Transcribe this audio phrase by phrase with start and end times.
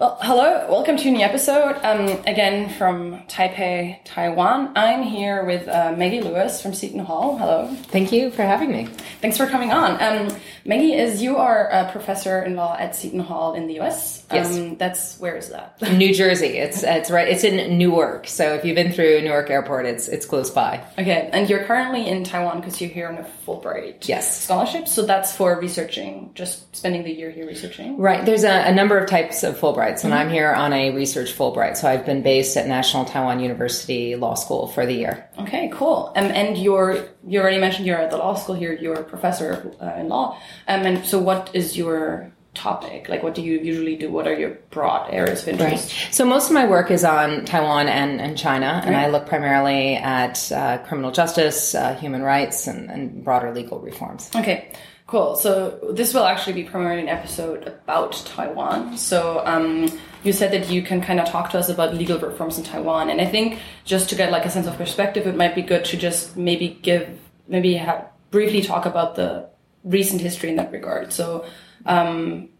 [0.00, 1.76] Well, hello, welcome to a new episode.
[1.82, 4.72] Um, again from Taipei, Taiwan.
[4.74, 7.36] I'm here with uh, Maggie Lewis from Seton Hall.
[7.36, 7.68] Hello.
[7.88, 8.86] Thank you for having me.
[9.20, 10.00] Thanks for coming on.
[10.00, 10.34] Um,
[10.64, 14.24] Maggie, is you are a professor in law at Seton Hall in the U.S.
[14.32, 14.56] Yes.
[14.56, 15.76] Um, that's where is that?
[15.92, 16.56] New Jersey.
[16.56, 17.28] It's it's right.
[17.28, 18.26] It's in Newark.
[18.26, 20.82] So if you've been through Newark Airport, it's it's close by.
[20.98, 24.44] Okay, and you're currently in Taiwan because you're here on a Fulbright Yes.
[24.44, 24.88] scholarship.
[24.88, 27.98] So that's for researching, just spending the year here researching.
[27.98, 28.24] Right.
[28.24, 29.58] There's a, a number of types of
[29.90, 31.76] Fulbrights, and I'm here on a research Fulbright.
[31.76, 35.28] So I've been based at National Taiwan University Law School for the year.
[35.38, 36.12] Okay, cool.
[36.16, 38.72] Um, and you're you already mentioned you're at the law school here.
[38.72, 40.38] You're a professor uh, in law.
[40.68, 43.08] Um, and so what is your topic?
[43.08, 44.10] Like, what do you usually do?
[44.10, 46.12] What are your broad areas of interest?
[46.12, 49.94] So most of my work is on Taiwan and, and China, and I look primarily
[49.94, 54.30] at uh, criminal justice, uh, human rights, and, and broader legal reforms.
[54.34, 54.72] Okay,
[55.10, 55.34] cool.
[55.36, 58.96] So this will actually be primarily an episode about Taiwan.
[58.96, 59.90] So um,
[60.22, 63.10] you said that you can kind of talk to us about legal reforms in Taiwan,
[63.10, 65.84] and I think just to get like a sense of perspective, it might be good
[65.86, 67.08] to just maybe give
[67.48, 69.48] maybe have, briefly talk about the
[69.84, 71.12] recent history in that regard.
[71.12, 71.44] So.
[71.86, 72.50] Um,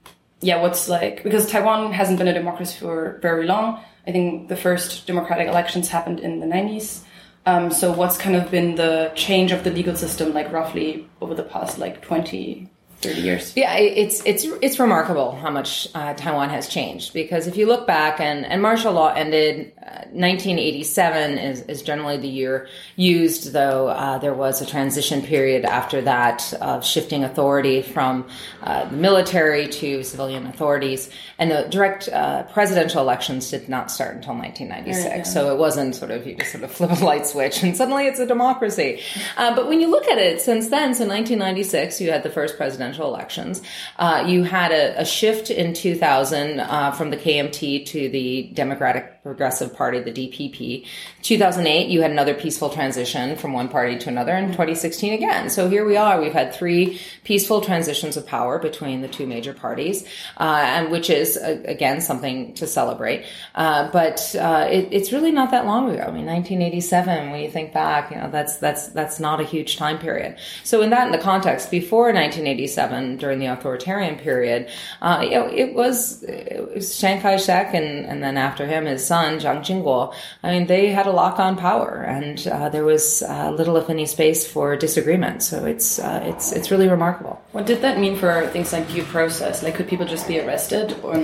[0.43, 3.84] yeah, what's like because Taiwan hasn't been a democracy for very long.
[4.06, 7.03] I think the first democratic elections happened in the 90s.
[7.47, 11.35] Um, so what's kind of been the change of the legal system like roughly over
[11.35, 12.70] the past like 20,
[13.03, 13.56] 30 years?
[13.56, 17.87] Yeah, it's it's it's remarkable how much uh, Taiwan has changed because if you look
[17.87, 23.89] back and, and martial law ended, uh, 1987 is, is generally the year used, though
[23.89, 28.28] uh, there was a transition period after that of shifting authority from
[28.62, 34.17] uh, the military to civilian authorities, and the direct uh, presidential elections did not start
[34.17, 35.05] until 1996.
[35.05, 35.23] Yeah.
[35.23, 38.06] So it wasn't sort of you just sort of flip a light switch and suddenly
[38.06, 39.01] it's a democracy.
[39.37, 42.56] Uh, but when you look at it since then, so 1996, you had the first
[42.91, 43.63] presidential elections.
[43.99, 49.20] Uh, you had a, a shift in 2000 uh, from the KMT to the Democratic
[49.23, 50.87] Progressive Party, the DPP.
[51.21, 54.35] 2008, you had another peaceful transition from one party to another.
[54.35, 55.50] In 2016, again.
[55.50, 56.19] So here we are.
[56.19, 60.05] We've had three peaceful transitions of power between the two major parties,
[60.39, 63.27] uh, and which is uh, again something to celebrate.
[63.55, 66.00] Uh, but uh, it, it's really not that long ago.
[66.00, 67.31] I mean, 1987.
[67.31, 70.39] When you think back, you know that's that's that's not a huge time period.
[70.65, 74.71] So in that, in the context before 1987, during the authoritarian period,
[75.03, 79.09] uh, you know, it was, it was Chiang Kai-shek, and and then after him, his
[79.10, 80.15] son Jiang Jingguo.
[80.44, 83.91] I mean, they had a lock on power, and uh, there was uh, little, if
[83.91, 85.43] any, space for disagreement.
[85.43, 87.34] So it's uh, it's it's really remarkable.
[87.56, 89.54] What did that mean for things like due process?
[89.65, 91.15] Like, could people just be arrested or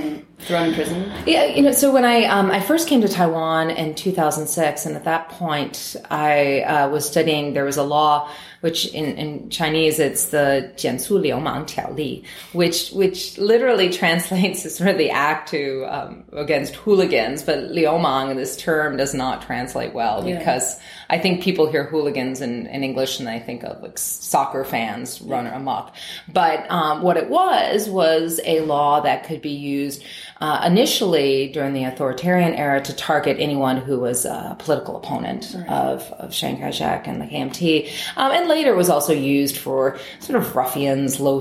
[0.47, 1.01] thrown in prison?
[1.27, 4.97] Yeah, you know, so when I um, I first came to Taiwan in 2006, and
[4.97, 7.55] at that point I uh, was studying.
[7.55, 8.29] There was a law
[8.61, 12.23] which in, in Chinese it's the 检肃流氓条例,
[12.53, 17.43] which which literally translates as sort of the act to um, against hooligans.
[17.43, 20.39] But 流氓, this term does not translate well yeah.
[20.39, 20.77] because
[21.09, 25.21] I think people hear hooligans in, in English and they think of like soccer fans
[25.23, 25.95] run amok.
[26.33, 30.03] But um, what it was was a law that could be used
[30.41, 36.03] uh, initially during the authoritarian era to target anyone who was a political opponent of,
[36.19, 40.55] of Chiang Kai-shek and the KMT, um, and later was also used for sort of
[40.57, 41.41] ruffians, low.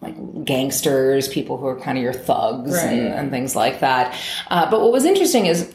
[0.00, 2.84] Like gangsters, people who are kind of your thugs Right.
[2.92, 4.14] and, and things like that.
[4.50, 5.73] Uh, but what was interesting is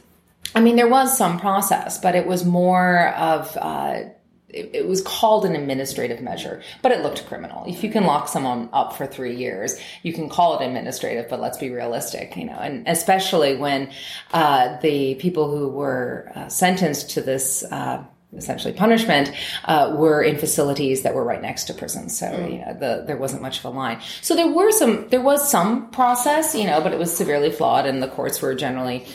[0.55, 4.03] I mean, there was some process, but it was more of, uh,
[4.49, 7.65] it, it was called an administrative measure, but it looked criminal.
[7.67, 11.39] If you can lock someone up for three years, you can call it administrative, but
[11.39, 13.91] let's be realistic, you know, and especially when,
[14.33, 18.03] uh, the people who were uh, sentenced to this, uh,
[18.35, 19.31] essentially punishment
[19.65, 23.17] uh, were in facilities that were right next to prisons so you know the, there
[23.17, 23.99] wasn't much of a line.
[24.21, 27.87] So there were some there was some process you know but it was severely flawed
[27.87, 29.07] and the courts were generally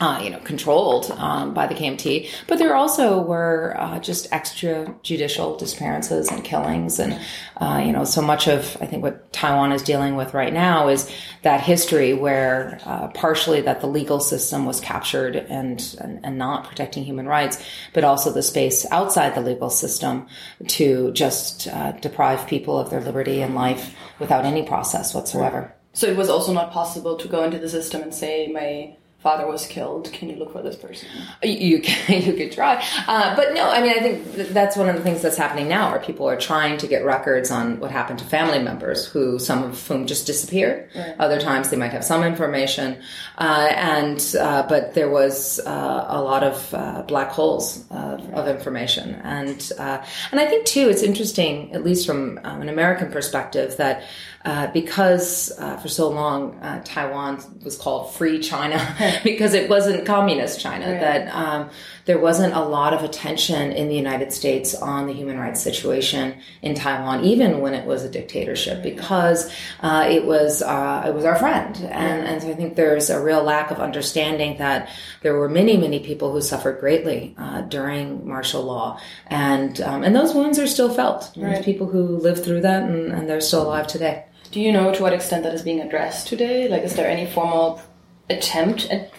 [0.00, 5.58] uh, you know, controlled um, by the KMT, but there also were uh, just extrajudicial
[5.58, 7.20] disappearances and killings, and
[7.58, 10.88] uh, you know, so much of I think what Taiwan is dealing with right now
[10.88, 16.38] is that history where uh, partially that the legal system was captured and, and and
[16.38, 17.62] not protecting human rights,
[17.92, 20.26] but also the space outside the legal system
[20.66, 25.74] to just uh, deprive people of their liberty and life without any process whatsoever.
[25.92, 29.46] So it was also not possible to go into the system and say, my father
[29.46, 30.10] was killed.
[30.12, 31.08] Can you look for this person?
[31.42, 33.68] You can, you could try, uh, but no.
[33.70, 36.28] I mean, I think th- that's one of the things that's happening now, where people
[36.28, 40.06] are trying to get records on what happened to family members, who some of whom
[40.06, 40.90] just disappeared.
[41.18, 43.00] Other times they might have some information,
[43.38, 48.48] uh, and uh, but there was uh, a lot of uh, black holes of, of
[48.48, 53.10] information, and uh, and I think too, it's interesting, at least from um, an American
[53.10, 54.02] perspective, that
[54.44, 58.80] uh, because uh, for so long uh, Taiwan was called Free China
[59.24, 60.92] because it wasn't communist China.
[60.92, 61.00] Right.
[61.00, 61.70] That um,
[62.10, 66.34] there wasn't a lot of attention in the United States on the human rights situation
[66.60, 69.48] in Taiwan, even when it was a dictatorship, because
[69.78, 73.22] uh, it was uh, it was our friend, and and so I think there's a
[73.22, 74.88] real lack of understanding that
[75.22, 78.98] there were many many people who suffered greatly uh, during martial law,
[79.28, 81.30] and um, and those wounds are still felt.
[81.36, 84.24] There's people who lived through that, and, and they're still alive today.
[84.50, 86.66] Do you know to what extent that is being addressed today?
[86.66, 87.80] Like, is there any formal
[88.28, 89.12] attempt at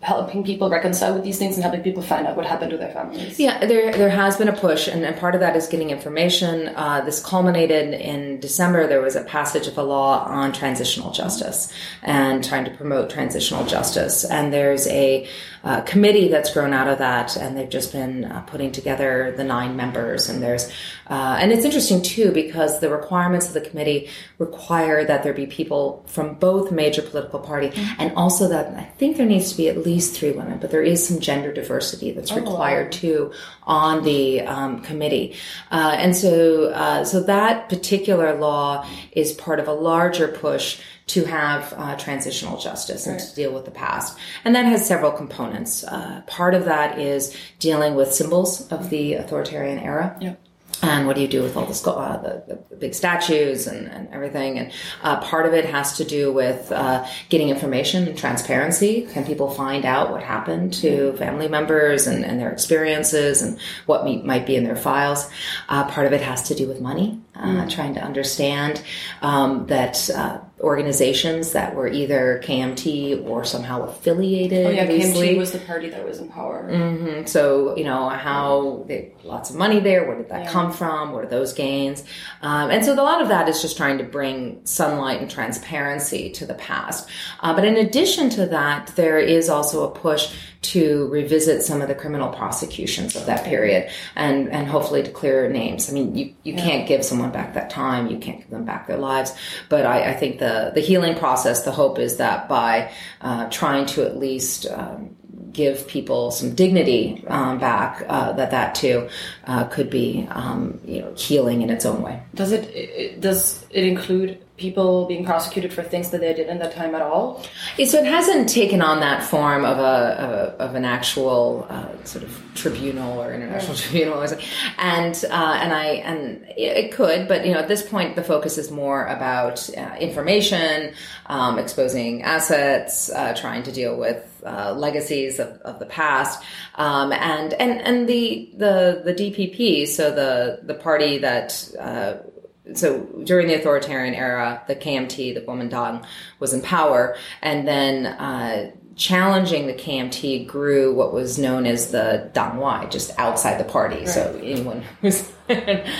[0.00, 2.92] helping people reconcile with these things and helping people find out what happened to their
[2.92, 3.38] families?
[3.38, 6.68] Yeah, there there has been a push, and, and part of that is getting information.
[6.76, 8.86] Uh, this culminated in December.
[8.86, 11.72] There was a passage of a law on transitional justice
[12.02, 14.24] and trying to promote transitional justice.
[14.24, 15.26] And there's a
[15.64, 19.44] uh, committee that's grown out of that, and they've just been uh, putting together the
[19.44, 20.28] nine members.
[20.28, 20.70] And there's
[21.08, 24.08] uh, and it's interesting too because the requirements of the committee
[24.38, 29.16] require that there be people from both major political party, and also that I think
[29.16, 32.32] there needs to be at least three women, but there is some gender diversity that's
[32.32, 33.32] required too
[33.62, 35.34] on the um, committee.
[35.70, 41.24] Uh, and so, uh, so that particular law is part of a larger push to
[41.24, 44.18] have uh, transitional justice and to deal with the past.
[44.44, 45.82] And that has several components.
[45.84, 50.16] Uh, part of that is dealing with symbols of the authoritarian era.
[50.20, 50.34] Yeah.
[50.82, 54.08] And what do you do with all the, uh, the, the big statues and, and
[54.12, 54.58] everything?
[54.58, 54.72] And
[55.02, 59.06] uh, part of it has to do with uh, getting information and transparency.
[59.12, 64.04] Can people find out what happened to family members and, and their experiences and what
[64.04, 65.28] me- might be in their files?
[65.68, 68.82] Uh, part of it has to do with money, uh, trying to understand
[69.20, 74.66] um, that uh, organizations that were either KMT or somehow affiliated.
[74.66, 77.24] Oh, yeah, loosely- KMT was the party that was in power.
[77.26, 80.06] so you know how they, lots of money there.
[80.06, 81.12] Where did that come from?
[81.12, 82.04] What are those gains?
[82.42, 86.30] Um, and so a lot of that is just trying to bring sunlight and transparency
[86.30, 87.08] to the past.
[87.40, 91.88] Uh, but in addition to that, there is also a push to revisit some of
[91.88, 95.88] the criminal prosecutions of that period and and hopefully to clear names.
[95.88, 98.08] I mean, you you can't give someone back that time.
[98.08, 99.32] You can't give them back their lives.
[99.68, 101.64] But I, I think the the healing process.
[101.64, 102.90] The hope is that by
[103.20, 105.16] uh, trying to at least um,
[105.52, 109.08] give people some dignity um, back, uh, that that too
[109.46, 112.22] uh, could be um, you know healing in its own way.
[112.34, 116.58] Does it, it does it include people being prosecuted for things that they did in
[116.58, 117.44] that time at all?
[117.84, 122.24] So it hasn't taken on that form of a, of, of an actual uh, sort
[122.24, 124.38] of tribunal or international tribunal, or
[124.78, 128.58] and uh, and I and it could, but you know at this point the focus
[128.58, 130.92] is more about uh, information,
[131.26, 136.42] um, exposing assets, uh, trying to deal with uh, legacies of, of the past,
[136.74, 142.28] um, and and and the the the DPP, so the the party that.
[142.74, 146.04] So during the authoritarian era, the KMT, the Kuomintang,
[146.38, 152.30] was in power, and then uh, challenging the KMT grew what was known as the
[152.34, 154.04] Dangwai, just outside the party.
[154.06, 155.30] So anyone who's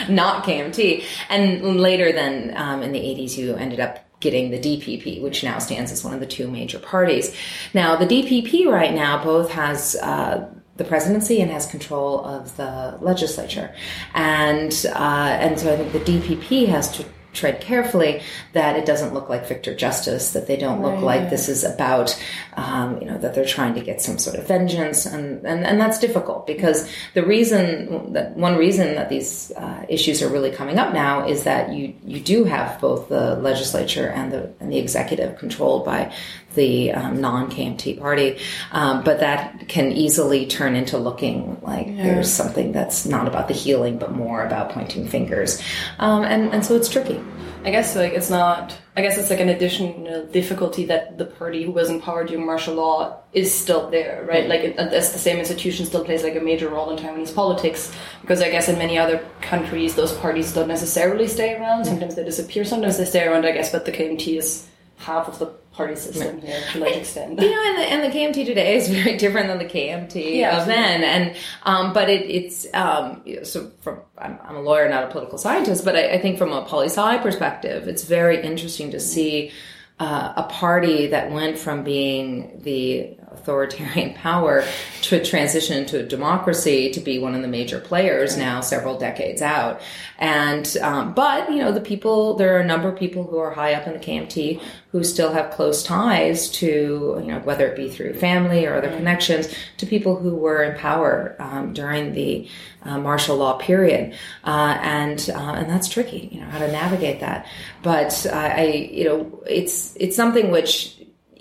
[0.09, 5.23] not KMT, and later then um, in the 80s, you ended up getting the DPP,
[5.23, 7.35] which now stands as one of the two major parties.
[7.73, 12.97] Now, the DPP right now both has uh, the presidency and has control of the
[13.01, 13.75] legislature,
[14.15, 17.05] and uh, and so I think the DPP has to
[17.39, 18.21] tread carefully
[18.53, 22.21] that it doesn't look like victor's justice, that they don't look like this is about,
[22.55, 25.81] um, you know, that they're trying to get some sort of vengeance, and and, and
[25.81, 30.79] that's difficult because the reason that one reason that these uh, issues are really coming
[30.79, 34.79] up now is that you you do have both the legislature and the and the
[34.79, 36.13] executive controlled by
[36.55, 38.39] the um, non KMT party,
[38.73, 43.55] um, but that can easily turn into looking like there's something that's not about the
[43.55, 45.63] healing, but more about pointing fingers,
[45.99, 47.21] um, and and so it's tricky.
[47.65, 48.77] I guess like it's not.
[48.97, 52.47] I guess it's like an additional difficulty that the party who was in power during
[52.47, 54.49] martial law is still there, right?
[54.49, 57.93] Like it, it's the same institution still plays like a major role in Taiwanese politics
[58.23, 61.85] because I guess in many other countries those parties don't necessarily stay around.
[61.85, 62.65] Sometimes they disappear.
[62.65, 63.45] Sometimes they stay around.
[63.45, 65.47] I guess, but the KMT is half of the
[65.79, 67.41] party system here to a large extent.
[67.41, 70.61] You know, and the, and the KMT today is very different than the KMT Yeah,
[70.61, 74.61] of then, and um, but it, it's um, you know, so from I'm, I'm a
[74.61, 78.03] lawyer, not a political scientist, but I, I think from a poli sci perspective, it's
[78.03, 79.53] very interesting to see
[80.01, 84.65] uh, a party that went from being the authoritarian power
[85.03, 89.43] to transition into a democracy to be one of the major players now several decades
[89.43, 89.81] out.
[90.19, 93.53] And, um, but, you know, the people, there are a number of people who are
[93.53, 97.77] high up in the KMT who still have close ties to, you know, whether it
[97.77, 102.49] be through family or other connections to people who were in power um, during the
[102.85, 107.21] uh, martial law period, uh, and uh, and that's tricky, you know, how to navigate
[107.21, 107.47] that.
[107.83, 110.98] But I, you know, it's it's something which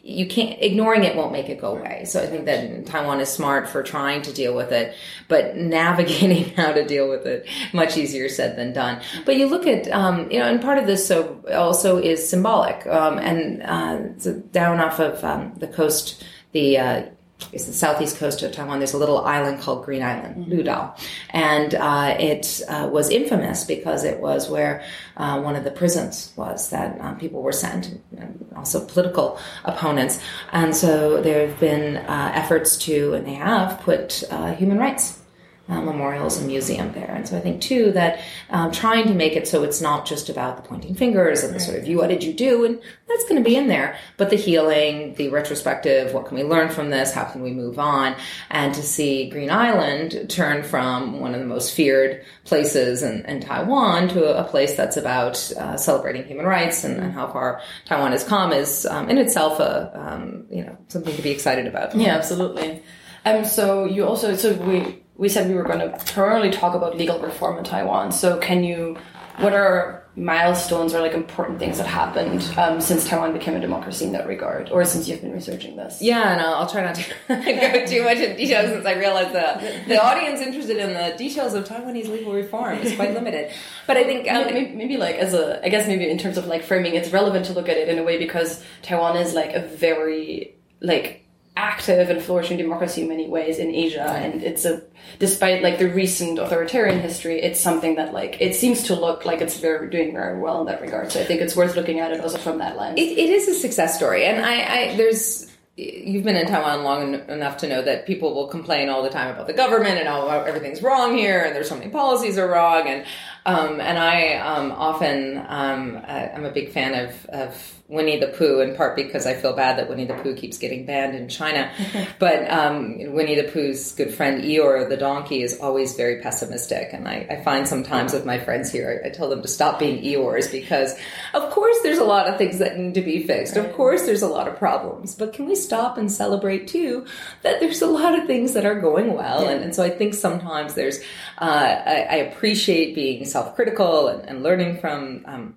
[0.07, 2.05] you can't ignoring it won't make it go away.
[2.05, 4.95] So I think that Taiwan is smart for trying to deal with it,
[5.27, 9.01] but navigating how to deal with it much easier said than done.
[9.25, 12.87] But you look at um, you know, and part of this so also is symbolic.
[12.87, 16.23] Um, and uh, so down off of um, the coast,
[16.53, 17.03] the uh,
[17.51, 18.79] it's the southeast coast of Taiwan.
[18.79, 20.51] There's a little island called Green Island, mm-hmm.
[20.51, 20.97] Ludao,
[21.29, 24.83] and uh, it uh, was infamous because it was where
[25.17, 30.19] uh, one of the prisons was that um, people were sent, and also political opponents.
[30.51, 35.21] And so there have been uh, efforts to, and they have put uh, human rights
[35.69, 37.11] uh, memorials and museum there.
[37.11, 40.29] And so I think too that um, trying to make it so it's not just
[40.29, 42.65] about the pointing fingers and the sort of you, what did you do?
[42.65, 46.43] And that's going to be in there, but the healing, the retrospective, what can we
[46.43, 47.13] learn from this?
[47.13, 48.15] How can we move on?
[48.49, 53.41] And to see Green Island turn from one of the most feared places in, in
[53.41, 57.61] Taiwan to a, a, place that's about uh, celebrating human rights and, and, how far
[57.85, 61.67] Taiwan has come is um, in itself a um, you know something to be excited
[61.67, 61.95] about.
[61.95, 62.81] Yeah, absolutely.
[63.25, 66.95] Um, so you also so we we said we were going to thoroughly talk about
[66.95, 68.11] legal reform in Taiwan.
[68.11, 68.97] So can you,
[69.37, 74.05] what are milestones or like important things that happened um, since Taiwan became a democracy
[74.05, 76.01] in that regard, or since you've been researching this?
[76.01, 79.31] Yeah, and I'll, I'll try not to go too much in detail since I realize
[79.31, 83.51] the the audience interested in the details of Taiwanese legal reform is quite limited.
[83.85, 86.47] But I think um, maybe, maybe like as a, I guess maybe in terms of
[86.47, 89.53] like framing, it's relevant to look at it in a way because Taiwan is like
[89.53, 91.26] a very like
[91.57, 94.83] active and flourishing democracy in many ways in Asia, and it's a
[95.19, 99.41] despite like the recent authoritarian history, it's something that like it seems to look like
[99.41, 101.11] it's very doing very well in that regard.
[101.11, 102.99] So I think it's worth looking at it also from that lens.
[102.99, 107.13] it, it is a success story, and I, I there's you've been in Taiwan long
[107.29, 110.27] enough to know that people will complain all the time about the government and how
[110.27, 113.05] everything's wrong here, and there's so many policies are wrong, and
[113.47, 118.59] um, and I um, often um, I'm a big fan of of Winnie the Pooh,
[118.59, 121.71] in part because I feel bad that Winnie the Pooh keeps getting banned in China.
[122.19, 126.89] but um, Winnie the Pooh's good friend Eeyore, the donkey, is always very pessimistic.
[126.91, 129.79] And I, I find sometimes with my friends here, I, I, tell them to stop
[129.79, 130.95] being Eeyores because,
[131.33, 133.55] of course, there's a lot of things that need to be fixed.
[133.55, 135.15] Of course, there's a lot of problems.
[135.15, 137.05] But can we stop and celebrate too
[137.43, 139.43] that there's a lot of things that are going well?
[139.43, 139.51] Yeah.
[139.51, 140.99] And, and, so I think sometimes there's,
[141.37, 145.23] uh, I, I, appreciate being self critical and, and, learning from.
[145.25, 145.55] Um,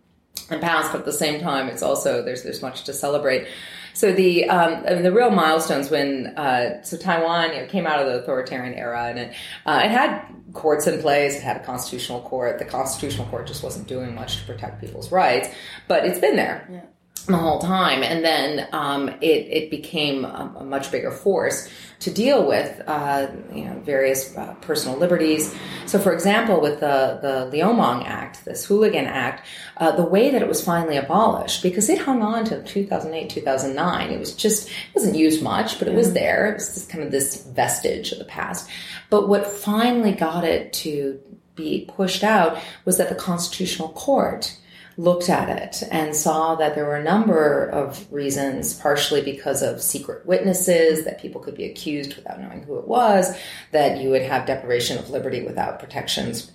[0.49, 3.47] and past, but at the same time, it's also there's there's much to celebrate.
[3.95, 7.87] So the um, I mean, the real milestones when uh, so Taiwan you know, came
[7.87, 9.35] out of the authoritarian era and it,
[9.67, 12.59] uh, it had courts in place, it had a constitutional court.
[12.59, 15.49] The constitutional court just wasn't doing much to protect people's rights,
[15.87, 16.69] but it's been there.
[16.73, 16.81] Yeah
[17.27, 18.03] the whole time.
[18.03, 21.69] And then um, it, it became a, a, much bigger force
[22.01, 25.55] to deal with uh, you know, various uh, personal liberties.
[25.87, 29.47] So, for example, with the, the Liumang Act, this Hooligan Act,
[29.77, 34.11] uh, the way that it was finally abolished, because it hung on to 2008, 2009,
[34.11, 36.51] it was just, it wasn't used much, but it was there.
[36.51, 38.69] It was just kind of this vestige of the past.
[39.11, 41.21] But what finally got it to
[41.55, 44.57] be pushed out was that the Constitutional Court
[45.01, 49.83] looked at it and saw that there were a number of reasons, partially because of
[49.83, 53.35] secret witnesses, that people could be accused without knowing who it was,
[53.73, 56.51] that you would have deprivation of liberty without protections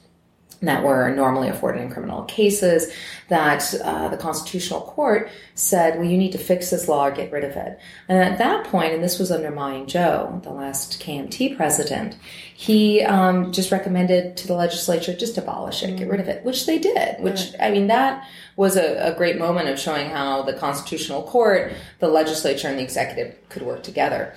[0.61, 2.91] that were normally afforded in criminal cases,
[3.29, 7.31] that uh, the Constitutional Court said, well, you need to fix this law or get
[7.31, 7.79] rid of it.
[8.07, 12.15] And at that point, and this was under Ma Ying-jeou, the last KMT president,
[12.53, 15.97] he um, just recommended to the legislature just abolish it, mm-hmm.
[15.97, 17.19] get rid of it, which they did.
[17.19, 21.73] Which I mean, that was a, a, great moment of showing how the Constitutional Court,
[21.99, 24.33] the legislature, and the executive could work together.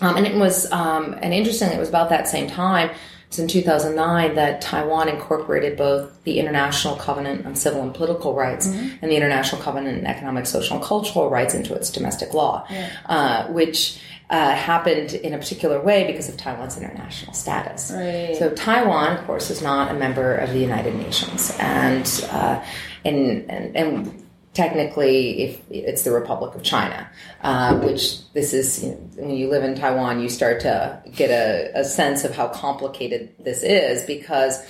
[0.00, 2.90] Um, and it was, um, and interestingly, it was about that same time.
[3.30, 8.66] It's in 2009 that Taiwan incorporated both the International Covenant on Civil and Political Rights
[8.66, 8.96] mm-hmm.
[9.00, 12.90] and the International Covenant on Economic, Social, and Cultural Rights into its domestic law, yeah.
[13.06, 17.92] uh, which uh, happened in a particular way because of Taiwan's international status.
[17.94, 18.34] Right.
[18.36, 22.60] So Taiwan, of course, is not a member of the United Nations, and uh,
[23.04, 24.19] and, and, and
[24.54, 27.08] technically if it's the republic of china
[27.42, 31.30] uh, which this is you know, when you live in taiwan you start to get
[31.30, 34.62] a, a, sense of how complicated this is because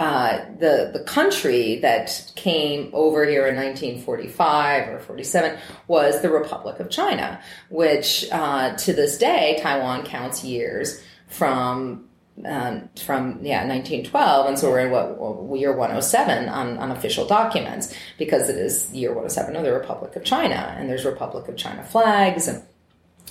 [0.00, 6.80] uh, the the country that came over here in 1945 or 47 was the Republic
[6.80, 12.08] of China, which uh, to this day Taiwan counts years from
[12.44, 17.94] um, from yeah 1912 and so we're in what year 107 on, on official documents
[18.18, 21.84] because it is year 107 of the republic of china and there's republic of china
[21.84, 22.62] flags and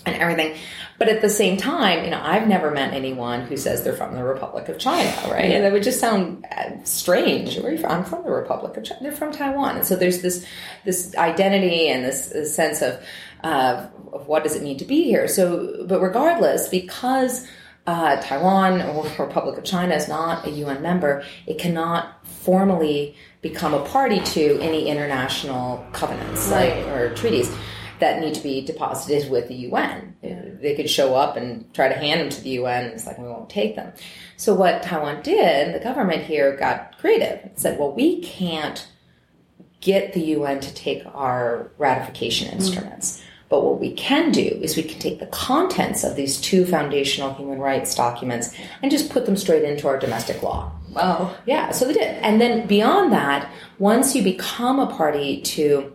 [0.05, 0.57] and everything.
[0.99, 4.15] But at the same time you know i've never met anyone who says they're from
[4.15, 5.51] the republic of china right?
[5.51, 7.57] And that would just sound uh, strange.
[7.57, 7.91] Where are you from?
[7.91, 9.77] I'm from the republic of china they're from taiwan.
[9.77, 10.45] And so there's this
[10.85, 13.03] this identity and this, this sense of
[13.43, 15.27] uh, of what does it mean to be here.
[15.27, 17.45] So but regardless because
[17.85, 23.73] uh, Taiwan or Republic of China is not a UN member, it cannot formally become
[23.73, 26.77] a party to any international covenants right.
[26.77, 27.53] like, or treaties
[27.99, 30.15] that need to be deposited with the UN.
[30.21, 32.85] They could show up and try to hand them to the UN.
[32.85, 33.93] It's like we won't take them.
[34.37, 37.39] So what Taiwan did, the government here got creative.
[37.43, 38.87] and said, well, we can't
[39.81, 43.17] get the UN to take our ratification instruments.
[43.17, 43.22] Mm-hmm
[43.53, 47.35] but what we can do is we can take the contents of these two foundational
[47.35, 50.71] human rights documents and just put them straight into our domestic law.
[50.89, 51.35] Wow.
[51.45, 52.01] Yeah, so they did.
[52.23, 55.93] And then beyond that, once you become a party to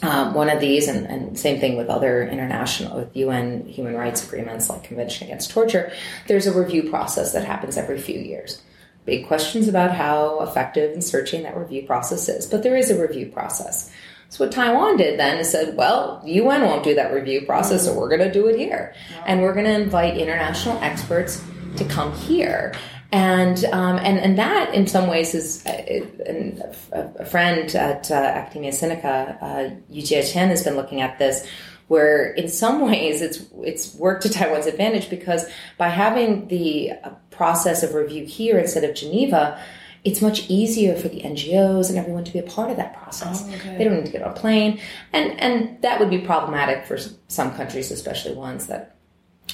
[0.00, 4.26] um, one of these, and, and, same thing with other international, with UN human rights
[4.26, 5.92] agreements like Convention Against Torture,
[6.28, 8.62] there's a review process that happens every few years.
[9.04, 12.98] Big questions about how effective and searching that review process is, but there is a
[12.98, 13.92] review process.
[14.28, 17.94] So what Taiwan did then is said, well, UN won't do that review process, so
[17.94, 21.42] we're going to do it here, and we're going to invite international experts
[21.76, 22.74] to come here.
[23.12, 26.56] And, um, and and that in some ways is uh,
[26.92, 31.46] a, friend at uh, Academia Sinica, uh, Yu Jie Chen, has been looking at this,
[31.86, 37.10] where in some ways it's it's worked to Taiwan's advantage because by having the uh,
[37.30, 39.62] process of review here instead of Geneva,
[40.06, 43.44] it's much easier for the NGOs and everyone to be a part of that process.
[43.44, 43.76] Oh, okay.
[43.76, 44.78] They don't need to get on a plane,
[45.12, 46.96] and and that would be problematic for
[47.26, 48.96] some countries, especially ones that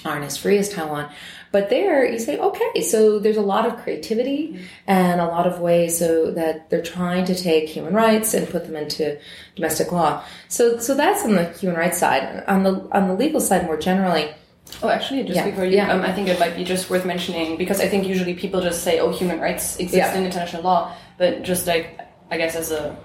[0.04, 1.10] aren't as free as Taiwan.
[1.52, 4.64] But there, you say, okay, so there's a lot of creativity mm-hmm.
[4.86, 8.66] and a lot of ways so that they're trying to take human rights and put
[8.66, 9.18] them into
[9.56, 10.22] domestic law.
[10.48, 12.44] So so that's on the human rights side.
[12.46, 14.34] On the on the legal side, more generally
[14.82, 15.50] Oh, actually, just yeah.
[15.50, 15.92] before you, yeah.
[15.92, 18.82] um, I think it might be just worth mentioning because I think usually people just
[18.82, 20.16] say, "Oh, human rights exist yeah.
[20.16, 22.00] in international law," but just like
[22.30, 22.96] I guess as a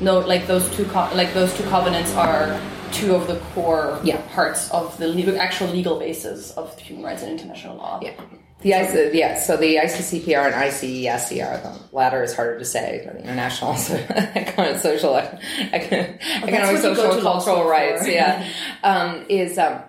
[0.00, 2.60] note, like those two like those two covenants are
[2.92, 4.20] two of the core yeah.
[4.34, 8.00] parts of the legal, actual legal basis of human rights and international law.
[8.02, 8.14] Yeah.
[8.60, 13.18] The IC, yeah, so the ICCPR and ICESCR, the latter is harder to say, the
[13.18, 13.72] international
[14.08, 18.48] economic, social, economic, economic social, cultural rights, yeah,
[18.82, 19.82] um, is um,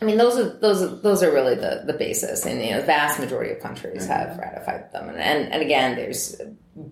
[0.00, 2.80] I mean, those are those are those are really the the basis, and you know,
[2.80, 4.12] the vast majority of countries mm-hmm.
[4.12, 5.08] have ratified them.
[5.08, 6.40] And, and and again, there's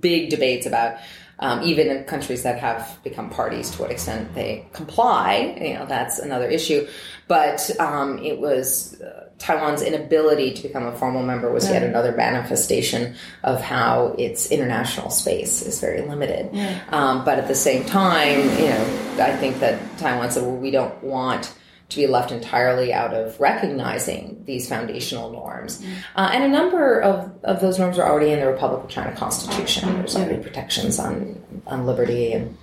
[0.01, 0.99] big debates about
[1.41, 5.57] um, even in countries that have become parties to what extent they comply.
[5.61, 6.87] You know, that's another issue.
[7.29, 12.13] But um, it was uh, Taiwan's inability to become a formal member was yet another
[12.13, 16.51] manifestation of how its international space is very limited.
[16.89, 20.71] Um, but at the same time, you know, I think that Taiwan said, well, we
[20.71, 21.55] don't want
[21.89, 25.81] to be left entirely out of recognizing these foundational norms.
[25.81, 25.93] Mm-hmm.
[26.17, 29.15] Uh, and a number of, of those norms are already in the Republic of China
[29.17, 29.95] Constitution.
[29.95, 32.57] There's already protections on, on liberty and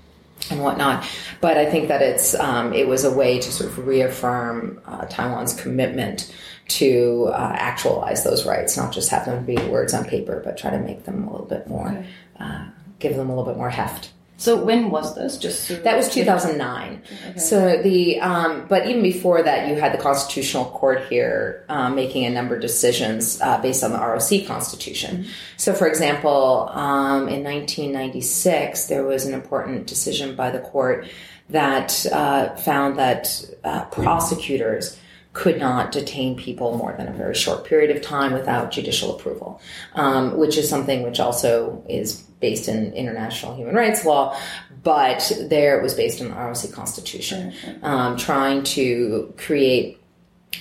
[0.49, 1.07] and whatnot.
[1.41, 5.05] But I think that it's um, it was a way to sort of reaffirm uh,
[5.05, 6.33] Taiwan's commitment
[6.67, 10.71] to uh, actualize those rights, not just have them be words on paper, but try
[10.71, 12.03] to make them a little bit more,
[12.39, 12.65] uh,
[12.99, 14.11] give them a little bit more heft.
[14.37, 15.37] So when was this?
[15.37, 17.01] Just that was 2009.
[17.05, 17.39] Okay.
[17.39, 22.25] So the um, but even before that, you had the Constitutional Court here um, making
[22.25, 25.17] a number of decisions uh, based on the ROC Constitution.
[25.17, 25.29] Mm-hmm.
[25.57, 31.07] So, for example, um, in 1996, there was an important decision by the court
[31.49, 34.99] that uh, found that uh, prosecutors
[35.35, 39.61] could not detain people more than a very short period of time without judicial approval,
[39.93, 44.35] um, which is something which also is based in international human rights law,
[44.81, 50.01] but there it was based on the ROC Constitution, um, trying to create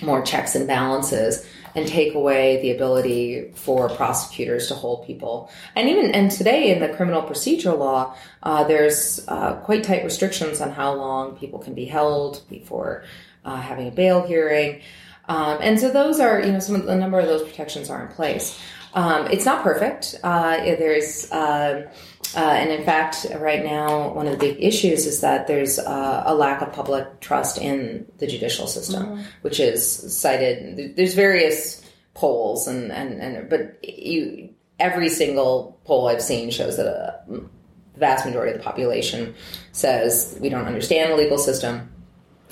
[0.02, 5.50] more checks and balances and take away the ability for prosecutors to hold people.
[5.76, 10.60] And even and today in the criminal procedure law, uh, there's uh, quite tight restrictions
[10.60, 13.04] on how long people can be held before
[13.44, 14.80] uh, having a bail hearing.
[15.26, 18.04] Um, and so those are, you know, some of, a number of those protections are
[18.04, 18.60] in place.
[18.94, 20.14] Um, it's not perfect.
[20.22, 21.90] Uh, there's, uh,
[22.36, 26.22] uh, and in fact, right now, one of the big issues is that there's uh,
[26.26, 29.22] a lack of public trust in the judicial system, mm-hmm.
[29.42, 30.96] which is cited.
[30.96, 31.82] There's various
[32.14, 37.20] polls, and, and, and but you every single poll I've seen shows that a
[37.96, 39.34] vast majority of the population
[39.72, 41.93] says we don't understand the legal system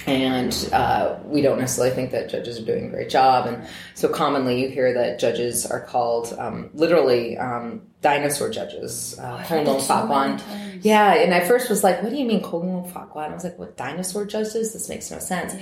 [0.07, 3.47] and uh, we don't necessarily think that judges are doing a great job.
[3.47, 9.19] And so commonly you hear that judges are called um, literally um, dinosaur judges.
[9.19, 9.39] Uh,
[9.71, 13.31] Oh, so yeah, and I first was like, what do you mean Konglong Fakwan?
[13.31, 14.73] I was like, what dinosaur judges?
[14.73, 15.55] This makes no sense.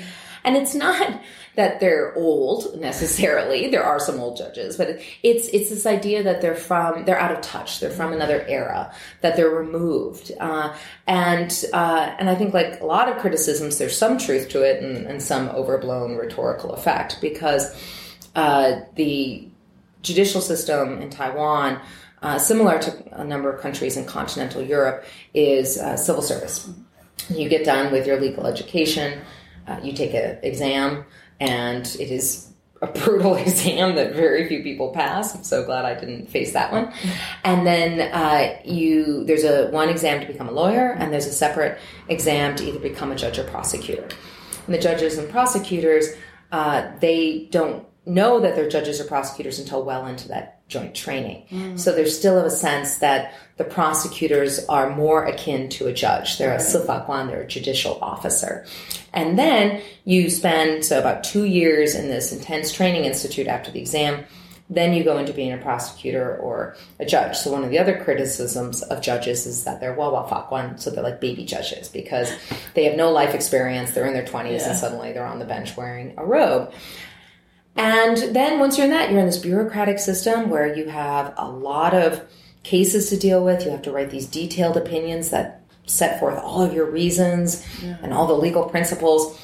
[0.44, 1.20] And it's not
[1.56, 3.68] that they're old necessarily.
[3.68, 7.32] There are some old judges, but it's it's this idea that they're from they're out
[7.32, 7.80] of touch.
[7.80, 8.94] They're from another era.
[9.20, 10.32] That they're removed.
[10.38, 10.76] Uh,
[11.06, 14.82] and uh, and I think like a lot of criticisms, there's some truth to it
[14.82, 17.74] and, and some overblown rhetorical effect because
[18.34, 19.48] uh, the
[20.02, 21.80] judicial system in Taiwan.
[22.22, 26.70] Uh, similar to a number of countries in continental Europe, is uh, civil service.
[27.30, 29.22] You get done with your legal education,
[29.70, 31.04] uh, you take an exam,
[31.38, 32.48] and it is
[32.82, 35.34] a brutal exam that very few people pass.
[35.34, 36.92] I'm so glad I didn't face that one.
[37.44, 41.32] And then uh, you there's a one exam to become a lawyer, and there's a
[41.32, 41.78] separate
[42.08, 44.08] exam to either become a judge or prosecutor.
[44.66, 46.08] And the judges and prosecutors
[46.52, 51.44] uh, they don't know that they're judges or prosecutors until well into that joint training.
[51.50, 51.78] Mm.
[51.78, 56.38] So there's still a sense that the prosecutors are more akin to a judge.
[56.38, 58.64] They're a sifakwan, they're a judicial officer.
[59.12, 63.80] And then you spend so about two years in this intense training institute after the
[63.80, 64.24] exam.
[64.72, 67.36] Then you go into being a prosecutor or a judge.
[67.36, 71.02] So one of the other criticisms of judges is that they're wawa fakwan, so they're
[71.02, 72.32] like baby judges because
[72.74, 73.90] they have no life experience.
[73.90, 76.72] They're in their twenties and suddenly they're on the bench wearing a robe.
[77.76, 81.48] And then once you're in that, you're in this bureaucratic system where you have a
[81.48, 82.22] lot of
[82.62, 83.64] cases to deal with.
[83.64, 88.12] You have to write these detailed opinions that set forth all of your reasons and
[88.12, 89.40] all the legal principles.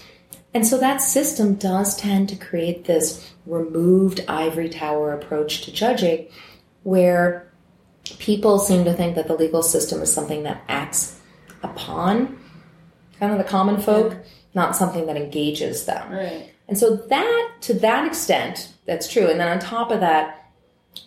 [0.54, 6.28] And so that system does tend to create this removed ivory tower approach to judging
[6.82, 7.50] where
[8.18, 11.20] people seem to think that the legal system is something that acts
[11.62, 12.38] upon
[13.18, 14.16] kind of the common folk,
[14.54, 16.12] not something that engages them.
[16.12, 16.52] Right.
[16.68, 19.28] And so that, to that extent, that's true.
[19.28, 20.50] And then on top of that,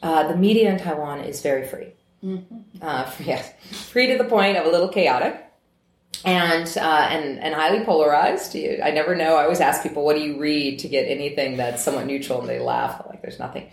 [0.02, 1.93] uh, the media in Taiwan is very free.
[2.82, 3.52] Uh, yes,
[3.91, 5.45] free to the point of a little chaotic,
[6.26, 8.54] and uh, and and highly polarized.
[8.56, 9.36] You- I never know.
[9.36, 12.50] I always ask people, "What do you read?" to get anything that's somewhat neutral, and
[12.50, 13.69] they laugh like there's nothing.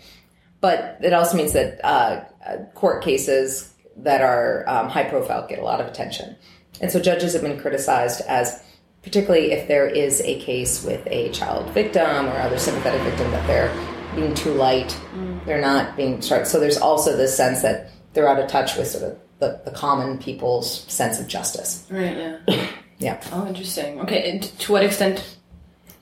[0.61, 5.59] But it also means that uh, uh, court cases that are um, high profile get
[5.59, 6.35] a lot of attention,
[6.81, 8.63] and so judges have been criticized as,
[9.07, 13.47] particularly if there is a case with a child victim or other sympathetic victim, that
[13.47, 13.73] they're
[14.15, 14.89] being too light.
[15.15, 15.45] Mm.
[15.45, 16.45] They're not being sharp.
[16.45, 19.71] So there's also this sense that they're out of touch with sort of the, the
[19.71, 21.87] common people's sense of justice.
[21.89, 22.17] Right.
[22.47, 22.67] Yeah.
[22.99, 23.21] Yeah.
[23.31, 24.01] Oh, interesting.
[24.01, 25.37] Okay, and to what extent?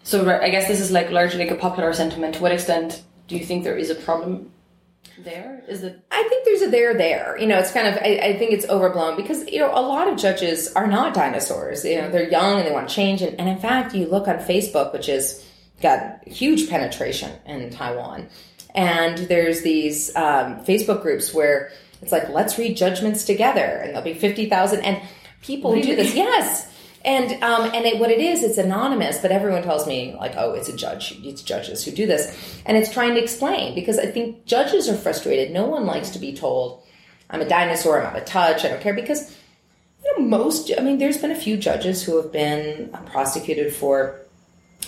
[0.04, 2.36] So I guess this is like largely like a popular sentiment.
[2.36, 4.50] To what extent do you think there is a problem
[5.20, 5.63] there?
[5.68, 6.00] Is it?
[6.12, 7.38] I think there's a there there.
[7.39, 10.08] You know, it's kind of I, I think it's overblown because you know a lot
[10.08, 11.86] of judges are not dinosaurs.
[11.86, 13.22] You know, they're young and they want change.
[13.22, 15.46] And, and in fact, you look on Facebook, which has
[15.82, 18.28] got huge penetration in Taiwan,
[18.74, 24.04] and there's these um, Facebook groups where it's like let's read judgments together, and there'll
[24.04, 25.02] be fifty thousand and
[25.41, 26.13] people who do this.
[26.15, 26.72] Yes.
[27.06, 30.54] And um, and it, what it is, it's anonymous, but everyone tells me like, oh,
[30.54, 34.08] it's a judge, it's judges who do this, and it's trying to explain because I
[34.08, 35.52] think judges are frustrated.
[35.52, 36.82] No one likes to be told,
[37.30, 39.38] I'm a dinosaur, I'm out of touch, I don't care because
[40.04, 40.72] you know most.
[40.76, 44.20] I mean, there's been a few judges who have been prosecuted for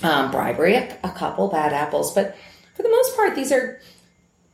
[0.02, 2.36] um, bribery, a, a couple bad apples, but
[2.74, 3.80] for the most part, these are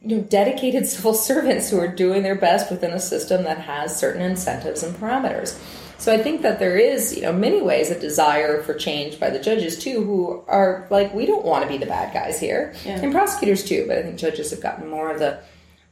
[0.02, 3.98] you know dedicated civil servants who are doing their best within a system that has
[3.98, 5.58] certain incentives and parameters.
[6.04, 9.30] So I think that there is, you know, many ways a desire for change by
[9.30, 12.74] the judges too, who are like, we don't want to be the bad guys here,
[12.84, 13.00] Yeah.
[13.00, 13.86] and prosecutors too.
[13.88, 15.40] But I think judges have gotten more of the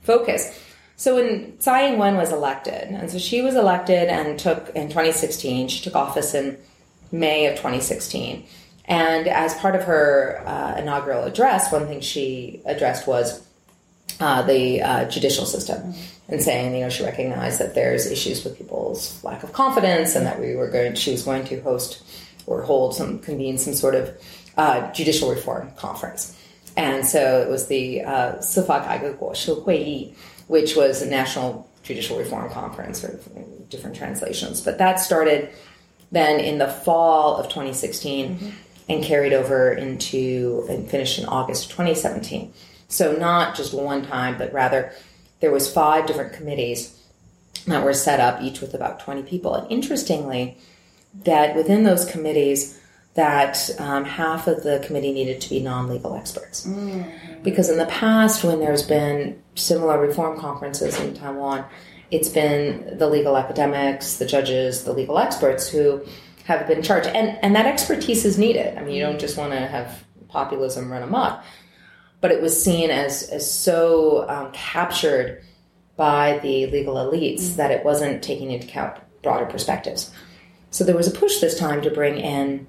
[0.02, 0.60] focus.
[0.98, 5.70] So when Tsai Ing-wen was elected, and so she was elected and took in 2016,
[5.70, 6.58] she took office in
[7.14, 8.44] May of 2016.
[8.84, 13.42] And as part of her uh, inaugural address, one thing she addressed was
[14.22, 15.94] uh, the uh, judicial system
[16.28, 20.26] and saying, you know, she recognized that there's issues with people's lack of confidence and
[20.26, 22.04] that we were going, she was going to host
[22.46, 24.16] or hold some, convene some sort of
[24.58, 26.38] uh, judicial reform conference.
[26.78, 28.42] And so it was the uh,
[30.48, 33.20] which was a national judicial reform conference for
[33.70, 34.62] different translations.
[34.62, 35.50] But that started
[36.12, 38.50] then in the fall of 2016 mm-hmm.
[38.90, 42.54] and carried over into and finished in August 2017.
[42.92, 44.92] So not just one time, but rather
[45.40, 46.98] there was five different committees
[47.66, 49.56] that were set up, each with about 20 people.
[49.56, 50.58] And interestingly,
[51.24, 52.80] that within those committees,
[53.14, 56.66] that um, half of the committee needed to be non-legal experts.
[57.44, 61.66] Because in the past when there's been similar reform conferences in taiwan
[62.10, 66.02] it's been the legal academics the judges the legal experts who
[66.46, 68.78] have been charged and and that expertise is needed.
[68.78, 71.44] I mean you don't just want to have populism run amok
[72.22, 75.44] but it was seen as as so um, captured
[75.98, 80.12] by the legal elites that it wasn't taking into account broader perspectives.
[80.70, 82.68] So there was a push this time to bring in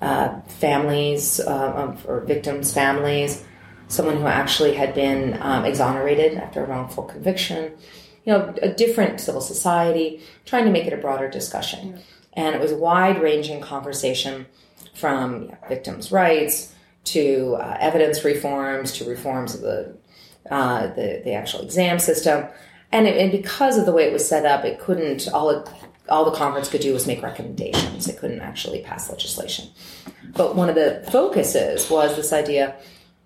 [0.00, 3.42] uh, families uh, or victims' families,
[3.88, 7.72] someone who actually had been um, exonerated after a wrongful conviction,
[8.24, 11.98] you know, a different civil society, trying to make it a broader discussion.
[12.34, 14.46] And it was a wide ranging conversation
[14.94, 19.96] from you know, victims' rights to uh, evidence reforms to reforms of the,
[20.50, 22.46] uh, the, the actual exam system.
[22.92, 25.68] And, it, and because of the way it was set up, it couldn't, all it
[26.08, 28.08] all the conference could do was make recommendations.
[28.08, 29.68] It couldn't actually pass legislation.
[30.34, 32.76] But one of the focuses was this idea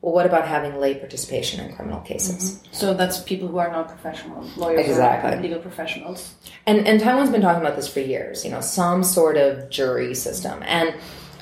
[0.03, 2.61] well, what about having lay participation in criminal cases?
[2.73, 5.39] So that's people who are not professional lawyers, Exactly.
[5.39, 6.35] or legal professionals.
[6.67, 10.17] And, and Taiwan's been talking about this for years, you know, some sort of jury
[10.17, 10.61] system.
[10.65, 10.93] And